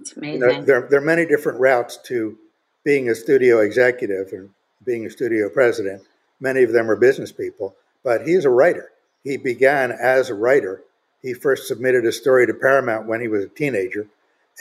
It's 0.01 0.14
amazing. 0.16 0.40
Know, 0.40 0.62
there, 0.62 0.87
there 0.88 1.01
are 1.01 1.05
many 1.05 1.25
different 1.25 1.61
routes 1.61 1.99
to 2.05 2.37
being 2.85 3.09
a 3.09 3.14
studio 3.14 3.61
executive 3.61 4.33
and 4.33 4.51
being 4.85 5.07
a 5.07 5.11
studio 5.11 5.49
president. 5.49 6.03
Many 6.40 6.62
of 6.62 6.73
them 6.73 6.90
are 6.90 6.97
business 6.97 7.33
people, 7.33 7.75
but 8.05 8.27
he's 8.27 8.45
a 8.45 8.51
writer. 8.51 8.90
He 9.25 9.38
began 9.38 9.93
as 9.93 10.29
a 10.29 10.35
writer. 10.35 10.83
He 11.23 11.33
first 11.33 11.69
submitted 11.69 12.05
a 12.05 12.12
story 12.12 12.47
to 12.47 12.55
Paramount 12.55 13.07
when 13.07 13.21
he 13.21 13.29
was 13.29 13.45
a 13.45 13.49
teenager, 13.49 14.09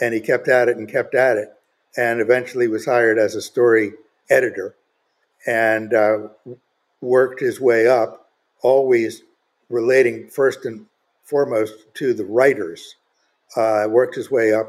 and 0.00 0.14
he 0.14 0.20
kept 0.20 0.48
at 0.48 0.68
it 0.68 0.76
and 0.76 0.88
kept 0.88 1.14
at 1.14 1.36
it, 1.36 1.52
and 1.96 2.20
eventually 2.20 2.68
was 2.68 2.86
hired 2.86 3.18
as 3.18 3.34
a 3.34 3.42
story 3.42 3.92
editor 4.30 4.74
and 5.46 5.94
uh, 5.94 6.28
worked 7.00 7.40
his 7.40 7.60
way 7.60 7.86
up, 7.86 8.30
always 8.62 9.22
relating 9.68 10.28
first 10.28 10.64
and 10.64 10.86
foremost 11.24 11.74
to 11.94 12.14
the 12.14 12.24
writers. 12.24 12.96
Uh, 13.56 13.84
worked 13.88 14.14
his 14.14 14.30
way 14.30 14.52
up 14.54 14.68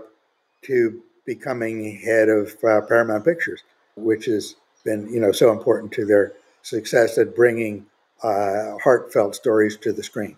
to 0.63 1.01
becoming 1.25 1.99
head 1.99 2.29
of 2.29 2.51
uh, 2.63 2.81
Paramount 2.81 3.23
Pictures, 3.23 3.63
which 3.95 4.25
has 4.25 4.55
been 4.83 5.07
you 5.13 5.19
know 5.19 5.31
so 5.31 5.51
important 5.51 5.91
to 5.93 6.05
their 6.05 6.33
success 6.63 7.17
at 7.17 7.35
bringing 7.35 7.85
uh, 8.23 8.77
heartfelt 8.83 9.35
stories 9.35 9.77
to 9.77 9.93
the 9.93 10.03
screen. 10.03 10.35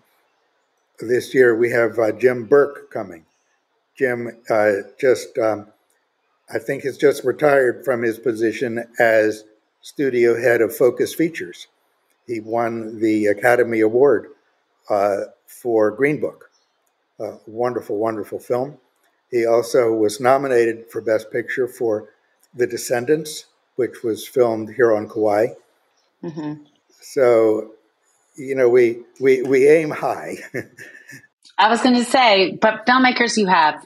This 1.00 1.34
year 1.34 1.56
we 1.56 1.70
have 1.72 1.98
uh, 2.00 2.12
Jim 2.12 2.46
Burke 2.46 2.92
coming. 2.92 3.26
Jim 3.98 4.42
uh, 4.50 4.74
just, 5.00 5.38
um, 5.38 5.68
I 6.54 6.60
think, 6.60 6.84
has 6.84 6.98
just 6.98 7.24
retired 7.24 7.86
from 7.86 8.02
his 8.02 8.18
position 8.18 8.86
as 9.00 9.44
studio 9.82 10.40
head 10.40 10.62
of 10.62 10.76
Focus 10.76 11.14
Features. 11.14 11.68
He 12.28 12.40
won 12.40 13.00
the 13.00 13.28
Academy 13.28 13.82
Award 13.82 14.28
uh, 14.90 15.18
for 15.46 15.92
Green 15.92 16.20
Book. 16.20 16.50
A 17.20 17.38
wonderful, 17.46 17.98
wonderful 17.98 18.40
film. 18.40 18.78
He 19.30 19.46
also 19.46 19.92
was 19.92 20.20
nominated 20.20 20.90
for 20.92 21.02
Best 21.02 21.32
Picture 21.32 21.68
for 21.68 22.10
The 22.54 22.68
Descendants, 22.68 23.46
which 23.76 24.04
was 24.04 24.28
filmed 24.28 24.74
here 24.74 24.96
on 24.96 25.08
Kauai. 25.08 25.48
Mm-hmm. 26.24 26.64
So, 27.02 27.72
you 28.36 28.56
know, 28.56 28.70
we 28.70 29.04
we 29.20 29.42
we 29.44 29.68
aim 29.68 29.90
high. 29.92 30.38
I 31.58 31.70
was 31.70 31.82
going 31.82 31.96
to 31.96 32.06
say, 32.06 32.58
but 32.60 32.86
filmmakers, 32.86 33.38
you 33.38 33.48
have 33.48 33.86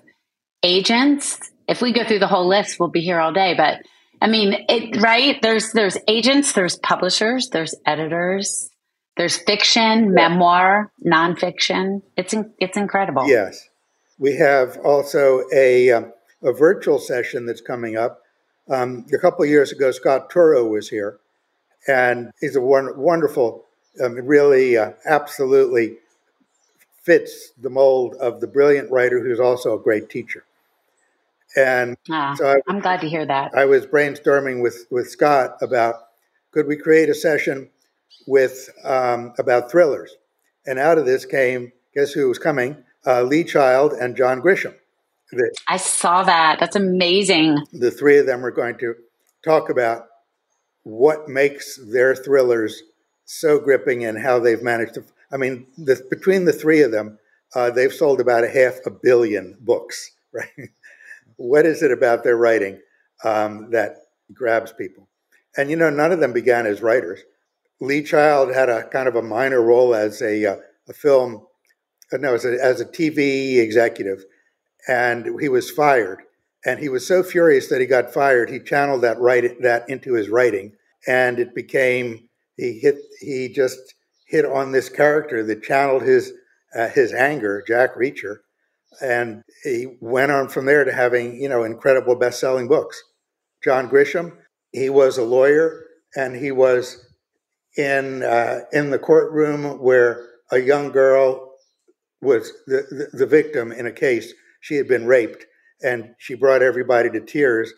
agents. 0.63 1.39
If 1.67 1.81
we 1.81 1.93
go 1.93 2.05
through 2.05 2.19
the 2.19 2.27
whole 2.27 2.47
list, 2.47 2.79
we'll 2.79 2.89
be 2.89 3.01
here 3.01 3.19
all 3.19 3.33
day. 3.33 3.53
But 3.55 3.81
I 4.21 4.27
mean, 4.27 4.65
it 4.69 5.01
right? 5.01 5.41
There's 5.41 5.71
there's 5.73 5.97
agents, 6.07 6.53
there's 6.53 6.77
publishers, 6.77 7.49
there's 7.49 7.75
editors, 7.85 8.69
there's 9.17 9.37
fiction, 9.37 10.05
yeah. 10.05 10.29
memoir, 10.29 10.91
nonfiction. 11.05 12.01
It's 12.15 12.33
it's 12.59 12.77
incredible. 12.77 13.27
Yes, 13.27 13.67
we 14.17 14.37
have 14.37 14.77
also 14.77 15.43
a 15.53 15.91
um, 15.91 16.13
a 16.43 16.53
virtual 16.53 16.99
session 16.99 17.45
that's 17.45 17.61
coming 17.61 17.97
up. 17.97 18.21
Um, 18.69 19.05
a 19.13 19.17
couple 19.17 19.43
of 19.43 19.49
years 19.49 19.71
ago, 19.71 19.91
Scott 19.91 20.29
Turow 20.29 20.69
was 20.69 20.89
here, 20.89 21.19
and 21.87 22.31
he's 22.41 22.55
a 22.55 22.61
wonderful, 22.61 23.65
um, 24.03 24.15
really, 24.15 24.77
uh, 24.77 24.91
absolutely 25.05 25.97
fits 27.07 27.53
the 27.57 27.69
mold 27.69 28.15
of 28.15 28.41
the 28.41 28.47
brilliant 28.47 28.91
writer 28.91 29.23
who's 29.23 29.39
also 29.39 29.73
a 29.73 29.79
great 29.79 30.09
teacher. 30.09 30.43
And 31.55 31.95
ah, 32.11 32.35
so 32.35 32.51
I, 32.51 32.57
I'm 32.67 32.81
glad 32.81 32.99
to 32.99 33.07
hear 33.07 33.25
that. 33.25 33.55
I 33.55 33.63
was 33.63 33.87
brainstorming 33.87 34.61
with 34.61 34.85
with 34.91 35.09
Scott 35.09 35.57
about 35.61 35.95
could 36.51 36.67
we 36.67 36.75
create 36.75 37.09
a 37.09 37.15
session 37.15 37.69
with 38.27 38.69
um, 38.83 39.33
about 39.39 39.71
thrillers, 39.71 40.17
and 40.65 40.77
out 40.77 40.97
of 40.97 41.05
this 41.05 41.25
came 41.25 41.71
guess 41.95 42.11
who 42.11 42.27
was 42.27 42.37
coming? 42.37 42.75
Uh, 43.05 43.23
Lee 43.23 43.45
Child 43.45 43.93
and 43.93 44.17
John 44.17 44.41
Grisham. 44.41 44.75
The, 45.31 45.55
I 45.67 45.77
saw 45.77 46.23
that. 46.23 46.59
That's 46.59 46.75
amazing. 46.75 47.57
The 47.71 47.89
three 47.89 48.17
of 48.17 48.25
them 48.25 48.45
are 48.45 48.51
going 48.51 48.77
to 48.79 48.95
talk 49.43 49.69
about 49.69 50.07
what 50.83 51.29
makes 51.29 51.77
their 51.77 52.15
thrillers 52.15 52.83
so 53.25 53.59
gripping 53.59 54.03
and 54.03 54.19
how 54.19 54.39
they've 54.39 54.61
managed 54.61 54.95
to. 54.95 55.03
I 55.31 55.37
mean, 55.37 55.67
between 56.09 56.45
the 56.45 56.53
three 56.53 56.81
of 56.81 56.91
them, 56.91 57.19
uh, 57.55 57.69
they've 57.71 57.93
sold 57.93 58.19
about 58.19 58.43
a 58.43 58.49
half 58.49 58.79
a 58.85 58.91
billion 58.91 59.57
books, 59.59 60.11
right? 60.31 60.69
what 61.37 61.65
is 61.65 61.83
it 61.83 61.91
about 61.91 62.23
their 62.23 62.37
writing 62.37 62.79
um, 63.23 63.71
that 63.71 63.97
grabs 64.33 64.71
people? 64.71 65.07
And 65.55 65.69
you 65.69 65.75
know, 65.75 65.89
none 65.89 66.11
of 66.11 66.19
them 66.19 66.33
began 66.33 66.65
as 66.65 66.81
writers. 66.81 67.21
Lee 67.79 68.03
Child 68.03 68.53
had 68.53 68.69
a 68.69 68.87
kind 68.89 69.07
of 69.07 69.15
a 69.15 69.21
minor 69.21 69.61
role 69.61 69.93
as 69.93 70.21
a, 70.21 70.45
uh, 70.45 70.55
a 70.89 70.93
film, 70.93 71.45
uh, 72.11 72.17
no, 72.17 72.33
as 72.33 72.45
a, 72.45 72.63
as 72.63 72.81
a 72.81 72.85
TV 72.85 73.57
executive, 73.59 74.23
and 74.87 75.39
he 75.39 75.49
was 75.49 75.69
fired. 75.69 76.23
And 76.65 76.79
he 76.79 76.89
was 76.89 77.07
so 77.07 77.23
furious 77.23 77.69
that 77.69 77.81
he 77.81 77.87
got 77.87 78.13
fired, 78.13 78.49
he 78.49 78.59
channeled 78.59 79.01
that 79.01 79.19
write 79.19 79.61
that 79.61 79.89
into 79.89 80.13
his 80.13 80.29
writing, 80.29 80.73
and 81.07 81.39
it 81.39 81.53
became 81.53 82.27
he 82.57 82.79
hit 82.79 82.97
he 83.19 83.47
just 83.47 83.93
hit 84.27 84.45
on 84.45 84.71
this 84.71 84.89
character 84.89 85.43
that 85.43 85.63
channeled 85.63 86.03
his 86.03 86.33
uh, 86.75 86.89
his 86.89 87.13
anger, 87.13 87.63
Jack 87.67 87.95
Reacher, 87.95 88.37
and 89.01 89.43
he 89.63 89.97
went 90.01 90.31
on 90.31 90.49
from 90.49 90.65
there 90.65 90.83
to 90.83 90.93
having 90.93 91.41
you 91.41 91.49
know 91.49 91.63
incredible 91.63 92.15
best-selling 92.15 92.67
books. 92.67 93.01
John 93.63 93.89
Grisham, 93.89 94.37
he 94.71 94.89
was 94.89 95.17
a 95.17 95.23
lawyer, 95.23 95.85
and 96.15 96.35
he 96.35 96.51
was 96.51 97.05
in 97.77 98.23
uh, 98.23 98.61
in 98.71 98.91
the 98.91 98.99
courtroom 98.99 99.79
where 99.79 100.25
a 100.51 100.59
young 100.59 100.91
girl 100.91 101.53
was 102.21 102.51
the, 102.65 102.85
the, 102.89 103.17
the 103.19 103.25
victim 103.25 103.71
in 103.71 103.85
a 103.85 103.91
case. 103.91 104.33
She 104.61 104.75
had 104.75 104.87
been 104.87 105.05
raped, 105.05 105.45
and 105.83 106.15
she 106.17 106.35
brought 106.35 106.61
everybody 106.61 107.09
to 107.11 107.21
tears. 107.21 107.71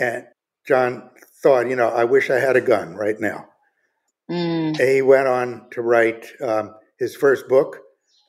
And 0.00 0.24
John 0.66 1.10
thought, 1.42 1.68
you 1.68 1.76
know, 1.76 1.88
I 1.88 2.04
wish 2.04 2.30
I 2.30 2.38
had 2.38 2.56
a 2.56 2.60
gun 2.60 2.94
right 2.94 3.18
now. 3.20 3.48
Mm. 4.32 4.80
He 4.80 5.02
went 5.02 5.28
on 5.28 5.66
to 5.72 5.82
write 5.82 6.26
um, 6.42 6.74
his 6.98 7.14
first 7.14 7.48
book. 7.48 7.78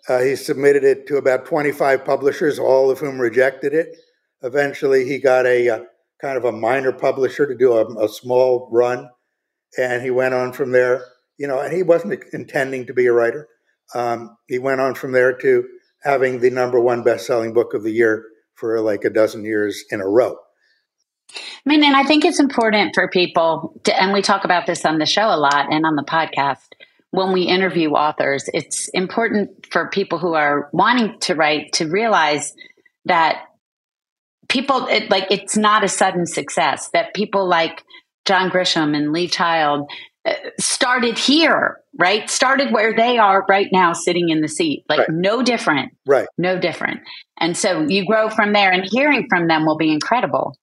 Uh, 0.10 0.20
he 0.20 0.36
submitted 0.36 0.84
it 0.84 1.08
to 1.08 1.16
about 1.16 1.46
25 1.46 2.04
publishers, 2.04 2.60
all 2.60 2.92
of 2.92 3.00
whom 3.00 3.20
rejected 3.20 3.74
it. 3.74 3.96
Eventually, 4.42 5.06
he 5.08 5.18
got 5.18 5.46
a, 5.46 5.70
uh, 5.70 5.80
kind 6.22 6.38
of 6.38 6.44
a 6.44 6.52
minor 6.52 6.92
publisher 6.92 7.48
to 7.48 7.56
do 7.56 7.72
a, 7.72 8.06
a, 8.06 8.10
small 8.10 8.68
run, 8.70 9.10
and 9.78 10.02
he 10.02 10.12
went 10.12 10.34
on 10.34 10.52
from 10.52 10.72
there. 10.72 11.06
You 11.38 11.48
know, 11.48 11.60
and 11.60 11.74
he 11.74 11.84
wasn't 11.84 12.22
intending 12.34 12.86
to 12.88 12.94
be 12.94 13.06
a 13.06 13.14
writer. 13.14 13.48
Um, 13.96 14.36
he 14.48 14.60
went 14.60 14.82
on 14.82 14.96
from 14.96 15.14
there 15.14 15.34
to 15.38 15.66
having 16.04 16.40
the 16.40 16.50
number 16.50 16.80
one 16.80 17.04
best-selling 17.04 17.54
book 17.54 17.74
of 17.74 17.84
the 17.84 17.92
year 17.92 18.26
for 18.56 18.80
like 18.82 19.06
a 19.06 19.10
dozen 19.10 19.46
years 19.46 19.84
in 19.90 20.02
a 20.02 20.08
row. 20.08 20.36
I 21.32 21.70
mean, 21.70 21.84
and 21.84 21.96
I 21.96 22.04
think 22.04 22.26
it's 22.26 22.40
important 22.40 22.94
for 22.94 23.08
people, 23.08 23.80
to, 23.86 24.02
and 24.02 24.14
we 24.14 24.22
talk 24.22 24.44
about 24.44 24.66
this 24.68 24.86
on 24.86 25.00
the 25.00 25.06
show 25.06 25.26
a 25.26 25.38
lot 25.38 25.72
and 25.72 25.86
on 25.86 25.96
the 25.96 26.04
podcast. 26.04 26.68
When 27.12 27.32
we 27.32 27.44
interview 27.44 27.92
authors, 27.92 28.50
it's 28.54 28.88
important 28.90 29.68
for 29.72 29.90
people 29.90 30.18
who 30.18 30.34
are 30.34 30.70
wanting 30.74 31.20
to 31.22 31.36
write 31.36 31.74
to 31.74 31.88
realize 31.88 32.54
that 33.06 33.44
people, 34.50 34.88
it, 34.88 35.10
like, 35.10 35.28
it's 35.30 35.56
not 35.56 35.84
a 35.84 35.88
sudden 35.88 36.26
success, 36.26 36.90
that 36.94 37.14
people 37.14 37.48
like 37.48 37.84
John 38.26 38.50
Grisham 38.50 38.96
and 38.96 39.12
Lee 39.12 39.28
Child 39.28 39.90
uh, 40.26 40.34
started 40.60 41.18
here, 41.18 41.78
right? 41.98 42.30
Started 42.30 42.72
where 42.72 42.96
they 42.96 43.18
are 43.18 43.46
right 43.48 43.68
now, 43.72 43.94
sitting 43.94 44.30
in 44.30 44.42
the 44.42 44.48
seat. 44.48 44.86
Like, 44.90 45.00
right. 45.00 45.10
no 45.10 45.44
different. 45.44 45.96
Right. 46.06 46.28
No 46.38 46.60
different. 46.60 47.02
And 47.38 47.58
so 47.58 47.82
you 47.82 48.06
grow 48.06 48.30
from 48.30 48.54
there, 48.54 48.72
and 48.72 48.88
hearing 48.90 49.28
from 49.30 49.48
them 49.48 49.66
will 49.66 49.78
be 49.78 49.92
incredible. 49.92 50.58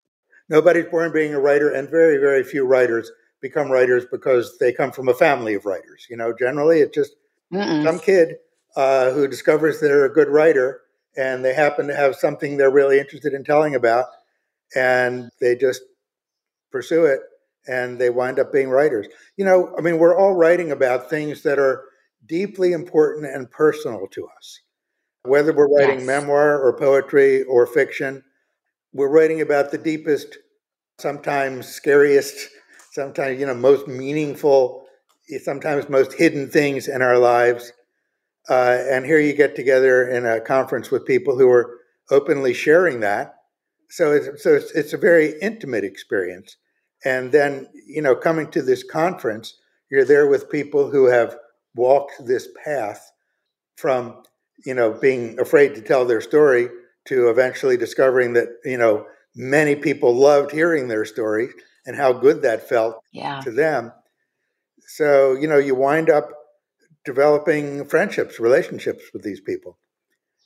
Nobody's 0.51 0.87
born 0.87 1.13
being 1.13 1.33
a 1.33 1.41
writer, 1.41 1.73
and 1.73 1.89
very, 1.89 2.19
very 2.19 2.45
few 2.45 2.67
writers 2.67 3.11
become 3.41 3.71
writers 3.71 4.05
because 4.11 4.59
they 4.59 4.73
come 4.73 4.93
from 4.93 5.09
a 5.09 5.15
family 5.15 5.55
of 5.55 5.65
writers. 5.65 6.07
You 6.11 6.17
know, 6.17 6.35
generally 6.39 6.81
it's 6.81 6.95
just 6.95 7.13
Mm-mm. 7.53 7.85
some 7.85 7.99
kid 7.99 8.37
uh, 8.77 9.13
who 9.13 9.27
discovers 9.27 9.81
they're 9.81 10.05
a 10.05 10.13
good 10.13 10.29
writer 10.29 10.83
and 11.17 11.45
they 11.45 11.55
happen 11.55 11.87
to 11.89 11.97
have 11.97 12.15
something 12.15 12.57
they're 12.57 12.71
really 12.71 12.99
interested 12.99 13.33
in 13.33 13.45
telling 13.45 13.75
about, 13.75 14.07
and 14.77 15.31
they 15.41 15.57
just 15.57 15.83
pursue 16.71 17.05
it 17.05 17.21
and 17.67 17.99
they 17.99 18.11
wind 18.11 18.39
up 18.39 18.53
being 18.53 18.69
writers. 18.69 19.07
You 19.37 19.45
know, 19.45 19.75
I 19.77 19.81
mean, 19.81 19.99
we're 19.99 20.19
all 20.19 20.35
writing 20.35 20.71
about 20.73 21.11
things 21.11 21.43
that 21.43 21.59
are 21.59 21.85
deeply 22.27 22.73
important 22.73 23.27
and 23.27 23.51
personal 23.51 24.07
to 24.09 24.29
us. 24.37 24.61
Whether 25.25 25.53
we're 25.53 25.69
writing 25.69 25.99
yes. 25.99 26.07
memoir 26.07 26.59
or 26.61 26.77
poetry 26.79 27.43
or 27.43 27.67
fiction, 27.67 28.23
we're 28.93 29.11
writing 29.11 29.41
about 29.41 29.71
the 29.71 29.79
deepest, 29.79 30.39
sometimes 30.99 31.69
scariest, 31.69 32.49
sometimes, 32.93 33.39
you 33.39 33.47
know, 33.47 33.55
most 33.55 33.87
meaningful, 33.87 34.87
sometimes 35.43 35.89
most 35.89 36.13
hidden 36.13 36.49
things 36.49 36.89
in 36.89 37.03
our 37.03 37.19
lives. 37.19 37.73
Uh, 38.49 38.79
and 38.91 39.05
here 39.05 39.21
you 39.21 39.33
get 39.33 39.55
together 39.55 40.09
in 40.09 40.27
a 40.27 40.41
conference 40.41 40.91
with 40.91 41.07
people 41.07 41.39
who 41.39 41.49
are 41.49 41.79
openly 42.11 42.53
sharing 42.53 43.01
that. 43.01 43.37
So 43.91 44.13
it's, 44.13 44.43
so 44.43 44.55
it's, 44.55 44.73
it's 44.73 44.93
a 44.93 44.99
very 44.99 45.35
intimate 45.41 45.85
experience. 45.85 46.57
And 47.05 47.33
then, 47.33 47.69
you 47.87 48.03
know, 48.03 48.15
coming 48.15 48.51
to 48.51 48.63
this 48.63 48.83
conference, 48.83 49.57
you're 49.91 50.05
there 50.05 50.29
with 50.29 50.51
people 50.51 50.91
who 50.91 51.07
have 51.07 51.37
walked 51.75 52.27
this 52.27 52.49
path 52.65 53.11
from, 53.77 54.23
you 54.65 54.75
know, 54.75 54.93
being 54.93 55.39
afraid 55.39 55.75
to 55.75 55.81
tell 55.81 56.05
their 56.05 56.21
story 56.21 56.69
to 57.07 57.29
eventually 57.29 57.77
discovering 57.77 58.35
that 58.35 58.49
you 58.65 58.79
know 58.79 59.07
many 59.35 59.77
people 59.77 60.15
loved 60.15 60.51
hearing 60.51 60.89
their 60.89 61.05
story 61.05 61.49
and 61.87 61.97
how 61.97 62.13
good 62.13 62.43
that 62.43 62.69
felt 62.69 63.03
yeah. 63.13 63.41
to 63.41 63.51
them. 63.51 63.93
So 64.87 65.35
you 65.35 65.49
know 65.49 65.59
you 65.59 65.75
wind 65.75 66.11
up 66.11 66.31
developing 67.05 67.87
friendships, 67.87 68.39
relationships 68.39 69.05
with 69.13 69.23
these 69.23 69.41
people. 69.41 69.79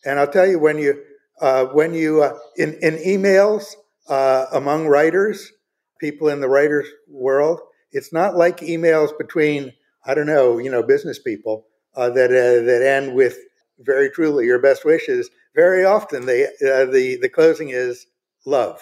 And 0.05 0.19
I'll 0.19 0.31
tell 0.31 0.47
you 0.47 0.59
when 0.59 0.79
you 0.79 1.03
uh, 1.41 1.67
when 1.67 1.95
you 1.95 2.23
uh, 2.23 2.39
in 2.57 2.75
in 2.81 2.97
emails 2.97 3.75
uh, 4.09 4.47
among 4.53 4.87
writers, 4.87 5.53
people 6.01 6.29
in 6.29 6.41
the 6.41 6.49
writers 6.49 6.87
world, 7.09 7.61
it's 7.91 8.13
not 8.13 8.37
like 8.37 8.59
emails 8.59 9.17
between 9.19 9.73
I 10.07 10.15
don't 10.15 10.27
know 10.27 10.59
you 10.59 10.71
know 10.71 10.83
business 10.83 11.19
people 11.19 11.67
uh, 11.97 12.11
that 12.11 12.31
uh, 12.31 12.65
that 12.65 12.83
end 12.83 13.15
with 13.15 13.39
very 13.79 14.11
truly 14.11 14.47
your 14.47 14.61
best 14.61 14.85
wishes 14.85 15.31
very 15.55 15.85
often 15.85 16.27
they 16.27 16.45
uh, 16.45 16.87
the 16.87 17.19
the 17.21 17.29
closing 17.29 17.71
is 17.71 18.07
love, 18.45 18.81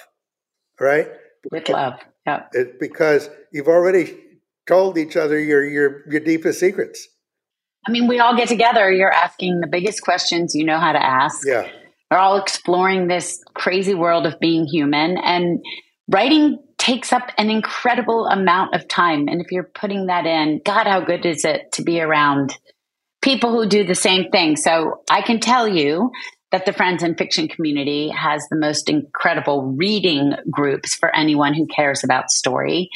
right? 0.81 1.09
With 1.51 1.69
love, 1.69 1.95
yeah. 2.27 2.45
It, 2.53 2.79
because 2.81 3.29
you've 3.53 3.69
already 3.69 4.17
told 4.67 4.99
each 4.99 5.17
other 5.17 5.39
your 5.39 5.65
your 5.65 6.09
your 6.11 6.21
deepest 6.21 6.61
secrets. 6.61 7.09
I 7.87 7.91
mean, 7.91 8.07
we 8.07 8.21
all 8.21 8.37
get 8.37 8.49
together. 8.49 8.91
You're 8.93 9.13
asking 9.13 9.61
the 9.61 9.67
biggest 9.67 10.03
questions 10.03 10.55
you 10.55 10.65
know 10.65 10.79
how 10.79 10.93
to 10.93 11.03
ask. 11.03 11.45
Yeah. 11.45 11.69
We're 12.11 12.19
all 12.19 12.37
exploring 12.37 13.09
this 13.09 13.43
crazy 13.55 13.95
world 13.95 14.27
of 14.27 14.39
being 14.39 14.67
human, 14.67 15.19
and 15.19 15.65
writing 16.09 16.59
takes 16.79 17.13
up 17.13 17.31
an 17.39 17.49
incredible 17.49 18.27
amount 18.27 18.75
of 18.75 18.89
time. 18.89 19.29
And 19.29 19.41
if 19.41 19.53
you're 19.53 19.71
putting 19.75 20.07
that 20.07 20.27
in, 20.27 20.61
God, 20.65 20.87
how 20.87 21.01
good 21.01 21.25
is 21.25 21.45
it 21.45 21.73
to 21.73 21.83
be 21.83 22.01
around 22.01 22.57
people 23.23 23.53
who 23.53 23.69
do 23.69 23.85
the 23.85 23.95
same 23.95 24.31
thing? 24.31 24.57
So 24.57 25.03
I 25.09 25.23
can 25.23 25.39
tell 25.39 25.69
you 25.69 26.11
that 26.53 26.65
the 26.67 26.73
Friends 26.73 27.03
and 27.03 27.19
Fiction 27.19 27.49
community 27.49 28.11
has 28.11 28.47
the 28.49 28.57
most 28.57 28.89
incredible 28.89 29.63
reading 29.63 30.35
groups 30.51 30.95
for 30.95 31.13
anyone 31.17 31.55
who 31.55 31.67
cares 31.67 32.05
about 32.05 32.31
story. 32.31 32.91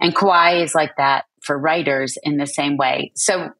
And 0.00 0.16
Kauai 0.16 0.62
is 0.62 0.74
like 0.74 0.96
that 0.96 1.26
for 1.42 1.56
writers 1.56 2.18
in 2.22 2.38
the 2.38 2.46
same 2.46 2.78
way. 2.78 3.12
So, 3.14 3.50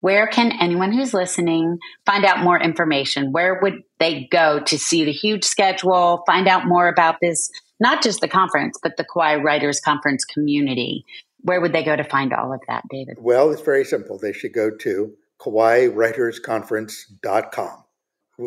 where 0.00 0.26
can 0.26 0.52
anyone 0.60 0.92
who's 0.92 1.14
listening 1.14 1.78
find 2.06 2.24
out 2.24 2.42
more 2.42 2.58
information? 2.58 3.30
Where 3.32 3.60
would 3.62 3.82
they 3.98 4.26
go 4.32 4.60
to 4.60 4.78
see 4.78 5.04
the 5.04 5.12
huge 5.12 5.44
schedule, 5.44 6.22
find 6.26 6.48
out 6.48 6.66
more 6.66 6.88
about 6.88 7.16
this, 7.20 7.50
not 7.78 8.02
just 8.02 8.22
the 8.22 8.28
conference, 8.28 8.78
but 8.82 8.96
the 8.96 9.04
Kauai 9.04 9.34
Writers 9.36 9.78
Conference 9.80 10.24
community? 10.24 11.04
Where 11.42 11.60
would 11.60 11.74
they 11.74 11.84
go 11.84 11.96
to 11.96 12.04
find 12.04 12.32
all 12.32 12.50
of 12.52 12.60
that, 12.66 12.84
David? 12.90 13.18
Well, 13.20 13.50
it's 13.50 13.60
very 13.60 13.84
simple. 13.84 14.18
They 14.18 14.32
should 14.32 14.54
go 14.54 14.70
to 14.70 15.12
kauaiwritersconference.com 15.38 17.79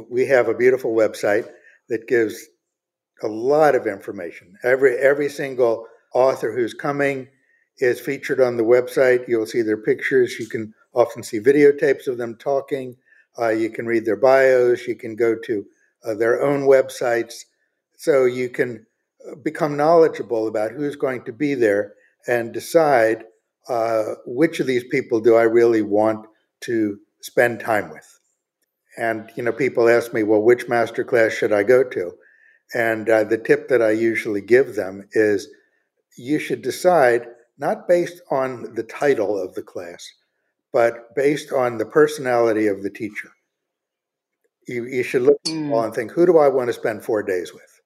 we 0.10 0.26
have 0.26 0.48
a 0.48 0.54
beautiful 0.54 0.94
website 0.94 1.48
that 1.90 2.08
gives 2.08 2.48
a 3.22 3.28
lot 3.28 3.76
of 3.76 3.88
information. 3.88 4.56
Every 4.64 4.98
every 4.98 5.30
single 5.30 5.88
author 6.14 6.52
who's 6.52 6.74
coming 6.74 7.28
is 7.78 8.00
featured 8.00 8.40
on 8.40 8.58
the 8.58 8.64
website. 8.64 9.28
You'll 9.28 9.46
see 9.46 9.62
their 9.62 9.78
pictures. 9.78 10.40
You 10.40 10.48
can 10.48 10.74
often 10.94 11.24
see 11.24 11.40
videotapes 11.40 12.08
of 12.08 12.18
them 12.18 12.36
talking. 12.38 12.96
Uh, 13.40 13.50
you 13.50 13.70
can 13.70 13.86
read 13.86 14.06
their 14.06 14.16
bios. 14.16 14.88
You 14.88 14.96
can 14.96 15.16
go 15.16 15.36
to 15.46 15.66
uh, 16.06 16.14
their 16.14 16.42
own 16.42 16.64
websites, 16.64 17.46
so 17.98 18.26
you 18.26 18.50
can 18.50 18.86
uh, 19.30 19.36
become 19.36 19.78
knowledgeable 19.78 20.48
about 20.48 20.72
who's 20.72 20.96
going 20.96 21.24
to 21.26 21.34
be 21.34 21.54
there 21.56 21.94
and 22.28 22.54
decide 22.54 23.24
uh, 23.70 24.16
which 24.26 24.60
of 24.60 24.68
these 24.68 24.84
people 24.86 25.20
do 25.20 25.36
I 25.36 25.44
really 25.44 25.82
want 25.82 26.28
to 26.62 27.00
spend 27.22 27.60
time 27.60 27.90
with. 27.90 28.20
And 28.98 29.32
you 29.36 29.44
know, 29.44 29.52
people 29.52 29.90
ask 29.90 30.14
me, 30.14 30.24
well, 30.24 30.42
which 30.42 30.70
master 30.70 31.04
class 31.04 31.34
should 31.34 31.52
I 31.52 31.64
go 31.64 31.84
to? 31.84 32.14
And 32.74 33.10
uh, 33.10 33.24
the 33.24 33.38
tip 33.38 33.68
that 33.70 33.82
I 33.82 33.92
usually 33.92 34.42
give 34.42 34.76
them 34.76 35.08
is 35.14 35.48
you 36.18 36.40
should 36.40 36.62
decide 36.62 37.28
not 37.58 37.88
based 37.88 38.22
on 38.32 38.74
the 38.76 38.84
title 38.84 39.42
of 39.42 39.54
the 39.54 39.62
class, 39.62 40.08
but 40.72 41.16
based 41.16 41.52
on 41.52 41.78
the 41.78 41.86
personality 41.86 42.68
of 42.68 42.84
the 42.84 42.90
teacher. 42.90 43.30
You, 44.68 44.86
you 44.86 45.04
should 45.04 45.24
look 45.24 45.42
mm. 45.44 45.84
and 45.84 45.94
think, 45.94 46.12
who 46.12 46.26
do 46.26 46.38
I 46.38 46.48
want 46.48 46.68
to 46.68 46.74
spend 46.74 47.04
four 47.04 47.22
days 47.22 47.54
with? 47.54 47.82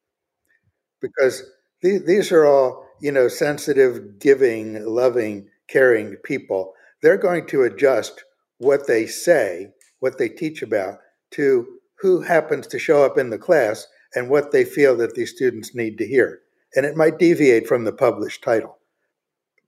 Because 1.01 1.43
these, 1.81 2.05
these 2.05 2.31
are 2.31 2.45
all, 2.45 2.85
you 3.01 3.11
know, 3.11 3.27
sensitive, 3.27 4.19
giving, 4.19 4.85
loving, 4.85 5.49
caring 5.67 6.15
people. 6.17 6.73
They're 7.01 7.17
going 7.17 7.47
to 7.47 7.63
adjust 7.63 8.23
what 8.57 8.87
they 8.87 9.05
say 9.05 9.73
what 9.99 10.17
they 10.17 10.29
teach 10.29 10.61
about 10.61 10.99
to 11.31 11.67
who 11.99 12.21
happens 12.21 12.67
to 12.67 12.79
show 12.79 13.03
up 13.03 13.17
in 13.17 13.29
the 13.29 13.37
class 13.37 13.87
and 14.13 14.29
what 14.29 14.51
they 14.51 14.63
feel 14.63 14.95
that 14.97 15.15
these 15.15 15.31
students 15.35 15.75
need 15.75 15.97
to 15.97 16.07
hear. 16.07 16.41
And 16.75 16.85
it 16.85 16.95
might 16.95 17.19
deviate 17.19 17.67
from 17.67 17.85
the 17.85 17.91
published 17.91 18.43
title. 18.43 18.77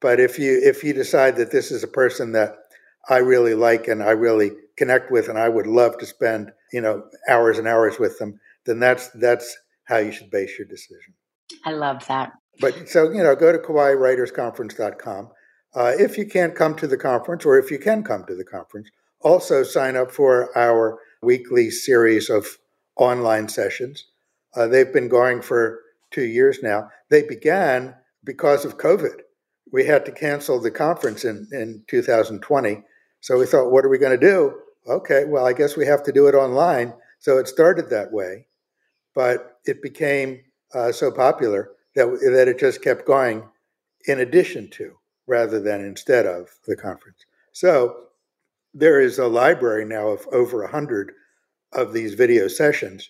But 0.01 0.19
if 0.19 0.39
you 0.39 0.59
if 0.63 0.83
you 0.83 0.93
decide 0.93 1.35
that 1.37 1.51
this 1.51 1.71
is 1.71 1.83
a 1.83 1.87
person 1.87 2.31
that 2.33 2.55
I 3.09 3.17
really 3.17 3.55
like 3.55 3.87
and 3.87 4.01
I 4.01 4.11
really 4.11 4.51
connect 4.77 5.11
with, 5.11 5.27
and 5.27 5.37
I 5.37 5.49
would 5.49 5.67
love 5.67 5.97
to 5.97 6.05
spend 6.05 6.51
you 6.71 6.81
know 6.81 7.03
hours 7.27 7.57
and 7.57 7.67
hours 7.67 7.99
with 7.99 8.17
them, 8.19 8.39
then 8.65 8.79
that's 8.79 9.09
that's 9.09 9.57
how 9.85 9.97
you 9.97 10.11
should 10.11 10.29
base 10.29 10.57
your 10.57 10.67
decision. 10.67 11.13
I 11.65 11.71
love 11.71 12.05
that. 12.07 12.31
But 12.61 12.87
so 12.87 13.11
you 13.11 13.23
know, 13.23 13.35
go 13.35 13.51
to 13.51 13.57
KauaiWritersConference.com. 13.57 15.29
Uh, 15.75 15.91
if 15.99 16.17
you 16.17 16.25
can't 16.25 16.55
come 16.55 16.75
to 16.75 16.87
the 16.87 16.97
conference, 16.97 17.45
or 17.45 17.59
if 17.59 17.69
you 17.69 17.77
can 17.77 18.03
come 18.03 18.25
to 18.25 18.35
the 18.35 18.45
conference, 18.45 18.89
also 19.21 19.63
sign 19.63 19.95
up 19.95 20.11
for 20.11 20.57
our 20.57 20.99
weekly 21.21 21.69
series 21.69 22.29
of 22.29 22.57
online 22.95 23.47
sessions. 23.47 24.05
Uh, 24.55 24.67
they've 24.67 24.93
been 24.93 25.09
going 25.09 25.41
for 25.41 25.81
two 26.11 26.23
years 26.23 26.59
now. 26.61 26.89
They 27.09 27.23
began 27.23 27.95
because 28.23 28.65
of 28.65 28.77
COVID. 28.77 29.21
We 29.71 29.85
had 29.85 30.05
to 30.05 30.11
cancel 30.11 30.59
the 30.59 30.71
conference 30.71 31.23
in, 31.23 31.47
in 31.51 31.83
2020. 31.87 32.83
So 33.21 33.37
we 33.37 33.45
thought, 33.45 33.71
what 33.71 33.85
are 33.85 33.89
we 33.89 33.97
going 33.97 34.19
to 34.19 34.25
do? 34.25 34.55
Okay, 34.87 35.25
well, 35.25 35.45
I 35.45 35.53
guess 35.53 35.77
we 35.77 35.85
have 35.85 36.03
to 36.03 36.11
do 36.11 36.27
it 36.27 36.35
online. 36.35 36.93
So 37.19 37.37
it 37.37 37.47
started 37.47 37.89
that 37.89 38.11
way, 38.11 38.47
but 39.13 39.59
it 39.65 39.81
became 39.81 40.41
uh, 40.73 40.91
so 40.91 41.11
popular 41.11 41.71
that, 41.95 42.05
that 42.05 42.47
it 42.47 42.59
just 42.59 42.81
kept 42.81 43.05
going 43.05 43.43
in 44.05 44.19
addition 44.19 44.69
to 44.71 44.95
rather 45.27 45.59
than 45.59 45.81
instead 45.81 46.25
of 46.25 46.49
the 46.65 46.75
conference. 46.75 47.25
So 47.51 48.05
there 48.73 48.99
is 48.99 49.17
a 49.17 49.27
library 49.27 49.85
now 49.85 50.09
of 50.09 50.27
over 50.31 50.61
100 50.61 51.11
of 51.73 51.93
these 51.93 52.13
video 52.13 52.47
sessions. 52.47 53.09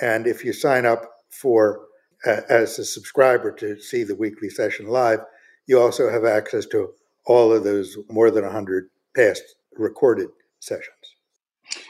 And 0.00 0.26
if 0.26 0.44
you 0.44 0.52
sign 0.52 0.86
up 0.86 1.04
for 1.30 1.80
uh, 2.26 2.40
as 2.48 2.78
a 2.78 2.84
subscriber 2.84 3.52
to 3.52 3.78
see 3.80 4.04
the 4.04 4.14
weekly 4.14 4.48
session 4.48 4.86
live, 4.86 5.20
you 5.66 5.80
also 5.80 6.10
have 6.10 6.24
access 6.24 6.66
to 6.66 6.92
all 7.26 7.52
of 7.52 7.64
those 7.64 7.96
more 8.08 8.30
than 8.30 8.44
100 8.44 8.88
past 9.16 9.42
recorded 9.76 10.28
sessions. 10.60 10.88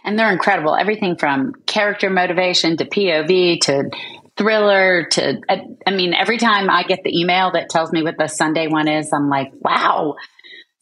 And 0.05 0.19
they're 0.19 0.33
incredible. 0.33 0.77
Everything 0.77 1.17
from 1.17 1.53
character 1.67 2.09
motivation 2.11 2.77
to 2.77 2.85
POV 2.85 3.61
to 3.63 3.91
thriller 4.37 5.07
to, 5.13 5.41
I 5.87 5.91
mean, 5.91 6.15
every 6.15 6.39
time 6.39 6.71
I 6.71 6.83
get 6.85 7.03
the 7.05 7.17
email 7.19 7.53
that 7.53 7.69
tells 7.71 7.93
me 7.93 8.03
what 8.03 8.17
the 8.19 8.29
Sunday 8.29 8.67
one 8.69 8.89
is, 8.89 9.13
I'm 9.13 9.29
like, 9.29 9.53
wow. 9.61 10.17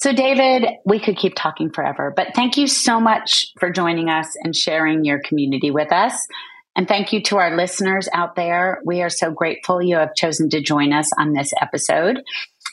So, 0.03 0.13
David, 0.13 0.67
we 0.85 0.99
could 0.99 1.17
keep 1.17 1.35
talking 1.37 1.71
forever, 1.71 2.13
but 2.17 2.35
thank 2.35 2.57
you 2.57 2.67
so 2.67 2.99
much 2.99 3.47
for 3.61 3.71
joining 3.71 4.09
us 4.09 4.27
and 4.43 4.53
sharing 4.53 5.05
your 5.05 5.21
community 5.21 5.71
with 5.71 5.93
us. 5.93 6.27
And 6.75 6.89
thank 6.89 7.13
you 7.13 7.23
to 7.23 7.37
our 7.37 7.57
listeners 7.57 8.09
out 8.13 8.35
there. 8.35 8.83
We 8.85 9.03
are 9.03 9.09
so 9.09 9.31
grateful 9.31 9.81
you 9.81 9.95
have 9.95 10.17
chosen 10.17 10.51
to 10.51 10.61
join 10.61 10.93
us 10.93 11.09
on 11.17 11.35
this 11.35 11.53
episode. 11.61 12.25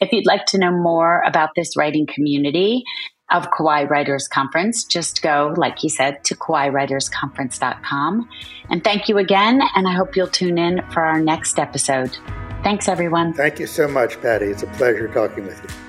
If 0.01 0.11
you'd 0.11 0.25
like 0.25 0.47
to 0.47 0.57
know 0.57 0.71
more 0.71 1.21
about 1.21 1.51
this 1.55 1.77
writing 1.77 2.07
community 2.07 2.83
of 3.29 3.51
Kauai 3.55 3.83
Writers 3.83 4.27
Conference, 4.27 4.83
just 4.83 5.21
go, 5.21 5.53
like 5.55 5.77
he 5.77 5.89
said, 5.89 6.23
to 6.23 6.35
kauaiwritersconference.com. 6.35 8.27
And 8.71 8.83
thank 8.83 9.07
you 9.07 9.19
again. 9.19 9.61
And 9.75 9.87
I 9.87 9.93
hope 9.93 10.15
you'll 10.15 10.29
tune 10.29 10.57
in 10.57 10.81
for 10.91 11.03
our 11.03 11.21
next 11.21 11.59
episode. 11.59 12.17
Thanks, 12.63 12.87
everyone. 12.87 13.35
Thank 13.35 13.59
you 13.59 13.67
so 13.67 13.87
much, 13.87 14.19
Patti. 14.19 14.47
It's 14.47 14.63
a 14.63 14.67
pleasure 14.67 15.07
talking 15.09 15.45
with 15.45 15.61
you. 15.61 15.88